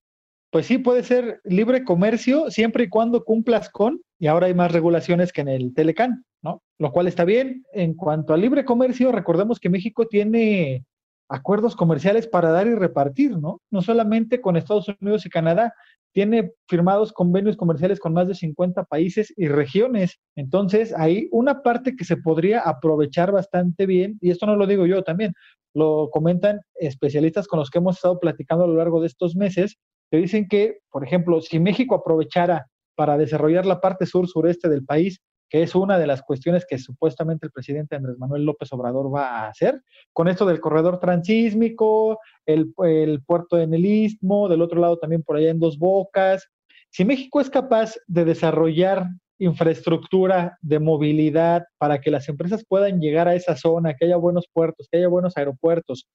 [0.57, 4.73] pues sí puede ser libre comercio siempre y cuando cumplas con, y ahora hay más
[4.73, 6.63] regulaciones que en el Telecán, ¿no?
[6.79, 7.65] Lo cual está bien.
[7.75, 10.87] En cuanto al libre comercio, recordemos que México tiene
[11.29, 13.61] acuerdos comerciales para dar y repartir, ¿no?
[13.71, 15.75] No solamente con Estados Unidos y Canadá,
[16.17, 20.19] tiene firmados convenios comerciales con más de 50 países y regiones.
[20.35, 24.87] Entonces, hay una parte que se podría aprovechar bastante bien, y esto no lo digo
[24.87, 25.35] yo también,
[25.75, 29.77] lo comentan especialistas con los que hemos estado platicando a lo largo de estos meses,
[30.11, 35.21] que dicen que, por ejemplo, si México aprovechara para desarrollar la parte sur-sureste del país,
[35.49, 39.29] que es una de las cuestiones que supuestamente el presidente Andrés Manuel López Obrador va
[39.29, 39.83] a hacer,
[40.13, 45.23] con esto del corredor transísmico, el, el puerto en el Istmo, del otro lado también
[45.23, 46.49] por allá en Dos Bocas.
[46.91, 49.07] Si México es capaz de desarrollar
[49.39, 54.47] infraestructura de movilidad para que las empresas puedan llegar a esa zona, que haya buenos
[54.53, 56.09] puertos, que haya buenos aeropuertos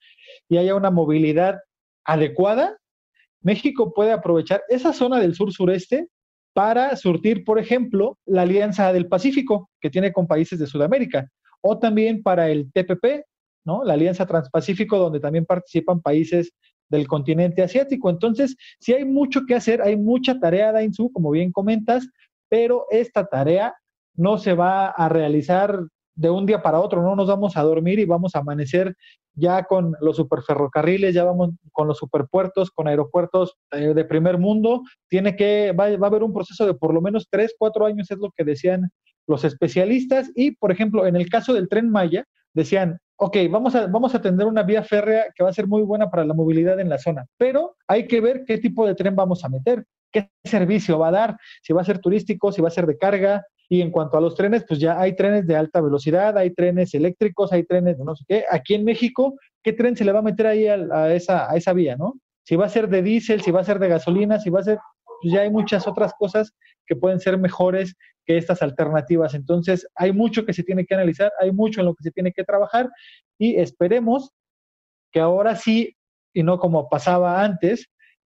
[0.49, 1.59] y haya una movilidad
[2.03, 2.77] adecuada,
[3.41, 6.07] México puede aprovechar esa zona del sur-sureste
[6.53, 11.29] para surtir, por ejemplo, la Alianza del Pacífico que tiene con países de Sudamérica,
[11.61, 13.25] o también para el TPP.
[13.63, 16.51] La Alianza Transpacífico, donde también participan países
[16.89, 18.09] del continente asiático.
[18.09, 22.09] Entonces, sí hay mucho que hacer, hay mucha tarea, Dainzu, como bien comentas,
[22.49, 23.75] pero esta tarea
[24.15, 25.79] no se va a realizar
[26.15, 28.95] de un día para otro, no nos vamos a dormir y vamos a amanecer
[29.33, 34.83] ya con los superferrocarriles, ya vamos con los superpuertos, con aeropuertos eh, de primer mundo,
[35.07, 38.11] tiene que, va, va, a haber un proceso de por lo menos tres, cuatro años,
[38.11, 38.91] es lo que decían
[39.27, 43.87] los especialistas, y por ejemplo, en el caso del tren Maya, decían, ok, vamos a,
[43.87, 46.79] vamos a tener una vía férrea que va a ser muy buena para la movilidad
[46.79, 50.29] en la zona, pero hay que ver qué tipo de tren vamos a meter, qué
[50.43, 53.45] servicio va a dar, si va a ser turístico, si va a ser de carga,
[53.71, 56.93] y en cuanto a los trenes, pues ya hay trenes de alta velocidad, hay trenes
[56.93, 58.43] eléctricos, hay trenes de no sé qué.
[58.51, 61.71] Aquí en México, ¿qué tren se le va a meter ahí a, esa, a esa
[61.71, 62.15] vía, no?
[62.43, 64.63] Si va a ser de diésel, si va a ser de gasolina, si va a
[64.63, 64.77] ser,
[65.21, 66.51] pues ya hay muchas otras cosas
[66.85, 67.95] que pueden ser mejores
[68.25, 69.35] que estas alternativas.
[69.35, 72.33] Entonces, hay mucho que se tiene que analizar, hay mucho en lo que se tiene
[72.33, 72.89] que trabajar
[73.39, 74.33] y esperemos
[75.13, 75.95] que ahora sí,
[76.33, 77.89] y no como pasaba antes,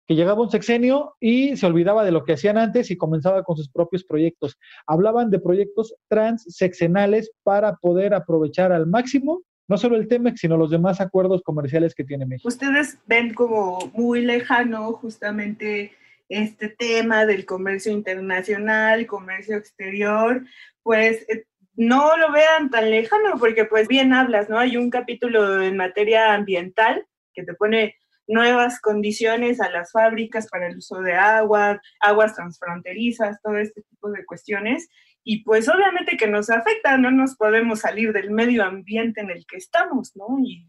[0.08, 3.58] que llegaba un sexenio y se olvidaba de lo que hacían antes y comenzaba con
[3.58, 4.58] sus propios proyectos.
[4.86, 10.70] Hablaban de proyectos transseccionales para poder aprovechar al máximo no solo el TEMEX, sino los
[10.70, 12.48] demás acuerdos comerciales que tiene México.
[12.48, 15.92] Ustedes ven como muy lejano justamente
[16.30, 20.42] este tema del comercio internacional, comercio exterior,
[20.82, 21.44] pues eh,
[21.74, 24.58] no lo vean tan lejano porque pues bien hablas, ¿no?
[24.58, 27.96] Hay un capítulo en materia ambiental que te pone
[28.28, 34.10] nuevas condiciones a las fábricas para el uso de agua, aguas transfronterizas, todo este tipo
[34.10, 34.88] de cuestiones.
[35.24, 39.44] Y pues obviamente que nos afecta, no nos podemos salir del medio ambiente en el
[39.46, 40.38] que estamos, ¿no?
[40.42, 40.66] Y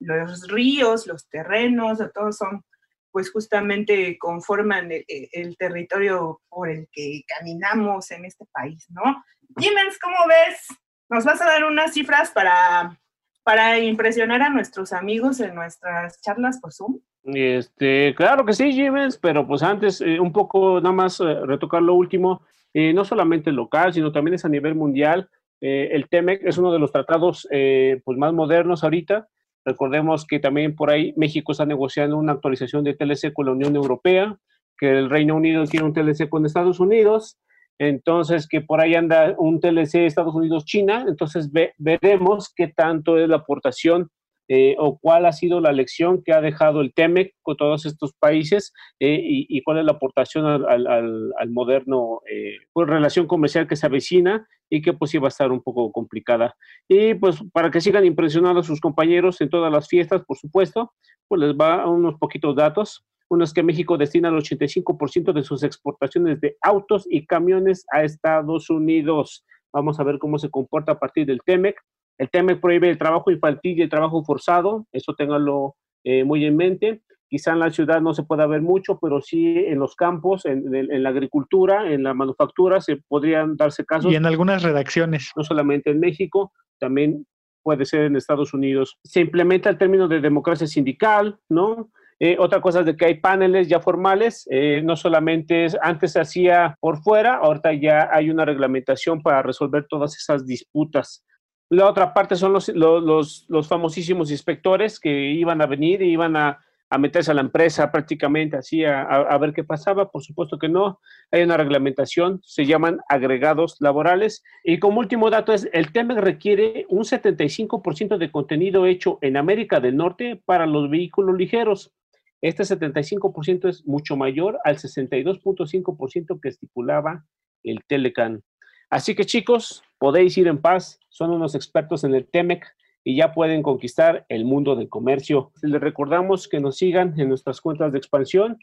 [0.00, 2.64] los ríos, los terrenos, todos son,
[3.10, 9.24] pues justamente conforman el, territorio por el que caminamos en este país, ¿no?
[9.58, 10.66] Jiménez, ¿cómo ves?
[11.08, 12.98] ¿Nos vas a dar unas cifras para
[13.44, 16.98] para impresionar a nuestros amigos en nuestras charlas por Zoom?
[17.24, 21.82] Este, claro que sí, Jimens, pero pues antes eh, un poco nada más eh, retocar
[21.82, 22.42] lo último,
[22.72, 25.28] eh, no solamente local, sino también es a nivel mundial.
[25.60, 29.28] el TEMEC es uno de los tratados pues más modernos ahorita.
[29.64, 33.74] Recordemos que también por ahí México está negociando una actualización de TLC con la Unión
[33.74, 34.36] Europea,
[34.76, 37.38] que el Reino Unido quiere un TLC con Estados Unidos
[37.78, 43.36] entonces que por ahí anda un TLC Estados Unidos-China, entonces veremos qué tanto es la
[43.36, 44.10] aportación
[44.46, 48.12] eh, o cuál ha sido la lección que ha dejado el TEMEC con todos estos
[48.12, 53.86] países eh, y, cuál es la aportación al, moderno eh, pues, relación comercial que se
[53.86, 56.54] avecina y que pues iba a estar un poco complicada.
[56.88, 60.92] Y pues para que sigan impresionando a sus compañeros en todas las fiestas, por supuesto,
[61.26, 63.02] pues les va unos poquitos datos.
[63.30, 68.02] Uno es que México destina el 85% de sus exportaciones de autos y camiones a
[68.02, 69.44] Estados Unidos.
[69.72, 71.76] Vamos a ver cómo se comporta a partir del TEMEC.
[72.18, 76.56] El TEMEC prohíbe el trabajo infantil y el trabajo forzado, eso ténganlo eh, muy en
[76.56, 77.02] mente.
[77.28, 80.72] Quizá en la ciudad no se pueda ver mucho, pero sí en los campos, en,
[80.72, 84.12] en, la agricultura, en la manufactura, se podrían darse casos.
[84.12, 85.32] Y en algunas redacciones.
[85.34, 87.26] No solamente en México, también
[87.64, 88.98] puede ser en Estados Unidos.
[89.02, 91.90] Se implementa el término de democracia sindical, ¿no?
[92.20, 96.12] Eh, otra cosa es de que hay paneles ya formales, eh, no solamente es, antes
[96.12, 101.24] se hacía por fuera, ahorita ya hay una reglamentación para resolver todas esas disputas.
[101.70, 106.36] La otra parte son los, los, los, famosísimos inspectores que iban a venir y iban
[106.36, 106.58] a,
[106.94, 110.10] a meterse a la empresa prácticamente así a, ver qué pasaba.
[110.10, 111.00] Por supuesto que no.
[111.32, 114.44] Hay una reglamentación, se llaman agregados laborales.
[114.62, 119.80] Y como último dato es, el TEMEC requiere un 75% de contenido hecho en América
[119.80, 121.92] del Norte para los vehículos ligeros.
[122.40, 127.24] Este 75% es mucho mayor al 62.5% que estipulaba
[127.62, 128.42] el Telecan.
[128.90, 132.64] Así que chicos, podéis ir en paz, son unos expertos en el TEMEC
[133.02, 135.52] y ya pueden conquistar el mundo del comercio.
[135.62, 138.58] Les recordamos que nos sigan en nuestras cuentas de expansión,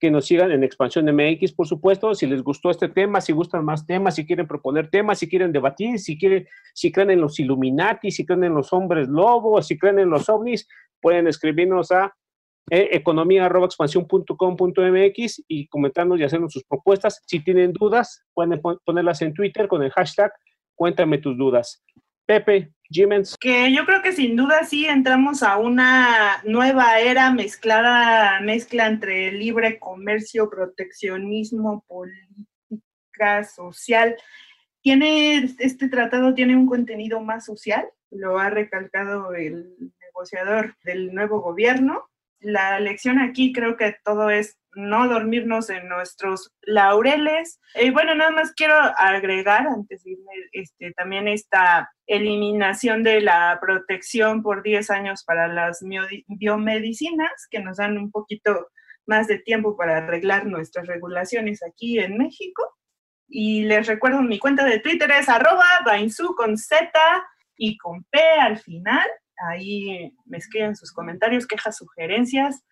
[0.00, 3.64] que nos sigan en Expansión MX, por supuesto, si les gustó este tema, si gustan
[3.64, 7.38] más temas, si quieren proponer temas, si quieren debatir, si quieren, si creen en los
[7.38, 10.68] Illuminati, si creen en los hombres lobos, si creen en los ovnis,
[11.00, 12.14] pueden escribirnos a
[12.70, 17.22] eh, economía.expansión.com.mx y comentarnos y hacernos sus propuestas.
[17.26, 20.32] Si tienen dudas, pueden ponerlas en Twitter con el hashtag
[20.74, 21.82] Cuéntame tus dudas.
[22.26, 23.36] Pepe, Jimens.
[23.38, 29.30] Que yo creo que sin duda sí entramos a una nueva era mezclada, mezcla entre
[29.32, 34.16] libre comercio, proteccionismo, política, social.
[34.80, 41.40] Tiene, este tratado tiene un contenido más social, lo ha recalcado el negociador del nuevo
[41.40, 42.04] gobierno,
[42.44, 47.60] la lección aquí creo que todo es no dormirnos en nuestros laureles.
[47.74, 53.58] Y bueno, nada más quiero agregar, antes de irme, este, también esta eliminación de la
[53.60, 55.82] protección por 10 años para las
[56.26, 58.68] biomedicinas, que nos dan un poquito
[59.06, 62.76] más de tiempo para arreglar nuestras regulaciones aquí en México.
[63.28, 65.64] Y les recuerdo, mi cuenta de Twitter es arroba
[66.36, 66.90] con Z
[67.56, 69.08] y con P al final.
[69.48, 72.62] Ahí me escriben sus comentarios, quejas, sugerencias.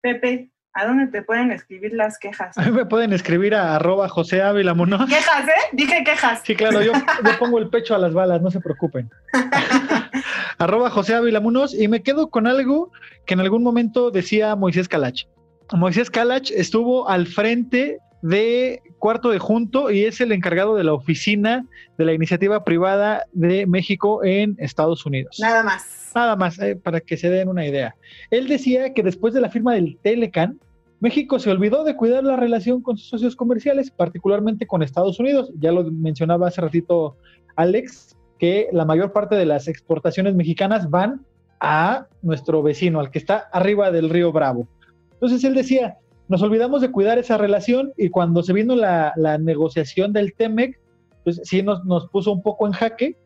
[0.00, 2.56] Pepe, ¿a dónde te pueden escribir las quejas?
[2.56, 5.68] A mí me pueden escribir a arroba José Ávila Quejas, ¿eh?
[5.72, 6.42] Dije quejas.
[6.44, 6.92] Sí, claro, yo,
[7.24, 9.10] yo pongo el pecho a las balas, no se preocupen.
[10.58, 11.42] arroba José Ávila
[11.78, 12.92] y me quedo con algo
[13.26, 15.24] que en algún momento decía Moisés Calach.
[15.72, 20.92] Moisés Calach estuvo al frente de Cuarto de Junto y es el encargado de la
[20.92, 25.38] oficina de la iniciativa privada de México en Estados Unidos.
[25.40, 26.10] Nada más.
[26.14, 27.94] Nada más, eh, para que se den una idea.
[28.30, 30.58] Él decía que después de la firma del Telecan,
[31.00, 35.52] México se olvidó de cuidar la relación con sus socios comerciales, particularmente con Estados Unidos.
[35.60, 37.16] Ya lo mencionaba hace ratito
[37.54, 41.24] Alex, que la mayor parte de las exportaciones mexicanas van
[41.60, 44.66] a nuestro vecino, al que está arriba del río Bravo.
[45.12, 45.98] Entonces él decía,
[46.28, 50.78] nos olvidamos de cuidar esa relación y cuando se vino la, negociación del TEMEC,
[51.24, 53.16] pues sí nos, nos, puso un poco en jaque,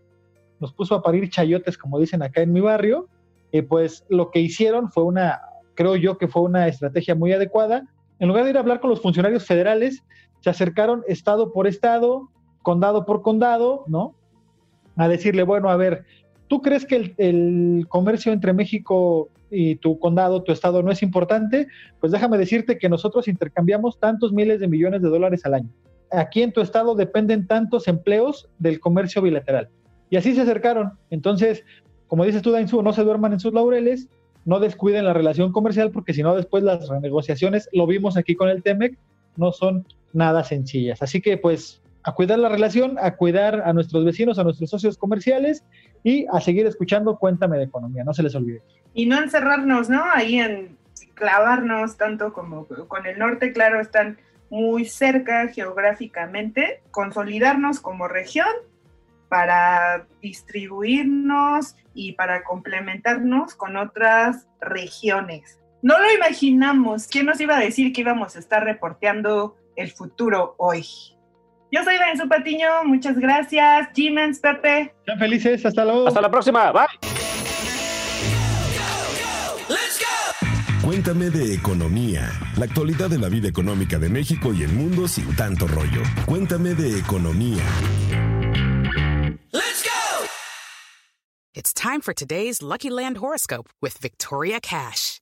[0.61, 3.09] nos puso a parir chayotes, como dicen acá en mi barrio,
[3.51, 5.41] y pues lo que hicieron fue una,
[5.75, 7.89] creo yo que fue una estrategia muy adecuada.
[8.21, 10.05] En lugar de ir a hablar con los funcionarios federales,
[10.41, 12.31] se acercaron estado por estado,
[12.63, 14.15] condado por condado, ¿no?
[14.97, 16.05] A decirle, bueno, a ver,
[16.47, 21.03] ¿tú crees que el, el comercio entre México y tu condado, tu estado no es
[21.03, 21.69] importante,
[22.01, 25.69] pues déjame decirte que nosotros intercambiamos tantos miles de millones de dólares al año.
[26.11, 29.69] Aquí en tu estado dependen tantos empleos del comercio bilateral.
[30.11, 30.93] Y así se acercaron.
[31.11, 31.65] Entonces,
[32.07, 34.09] como dices tú, Dainzú, no se duerman en sus laureles,
[34.45, 38.49] no descuiden la relación comercial, porque si no, después las renegociaciones, lo vimos aquí con
[38.49, 38.99] el TEMEC,
[39.37, 41.03] no son nada sencillas.
[41.03, 44.99] Así que, pues, a cuidar la relación, a cuidar a nuestros vecinos, a nuestros socios
[44.99, 45.65] comerciales
[46.03, 48.63] y a seguir escuchando Cuéntame de Economía, no se les olvide.
[48.95, 50.03] Y no encerrarnos, ¿no?
[50.13, 50.77] Ahí en
[51.15, 54.19] clavarnos tanto como con el norte, claro, están
[54.51, 58.47] muy cerca geográficamente, consolidarnos como región
[59.29, 65.59] para distribuirnos y para complementarnos con otras regiones.
[65.81, 67.07] No lo imaginamos.
[67.07, 70.85] ¿Quién nos iba a decir que íbamos a estar reporteando el futuro hoy?
[71.73, 73.89] Yo soy Benzo Patiño, muchas gracias.
[73.95, 74.95] Jimens, Pepe.
[75.07, 76.07] Sean felices, hasta luego.
[76.07, 76.87] Hasta la próxima, bye.
[80.85, 85.35] Cuéntame de economía, la actualidad de la vida económica de México y el mundo sin
[85.35, 86.03] tanto rollo.
[86.27, 87.63] Cuéntame de economía.
[89.51, 90.27] Let's go.
[91.55, 95.22] It's time for today's Lucky Land horoscope with Victoria Cash.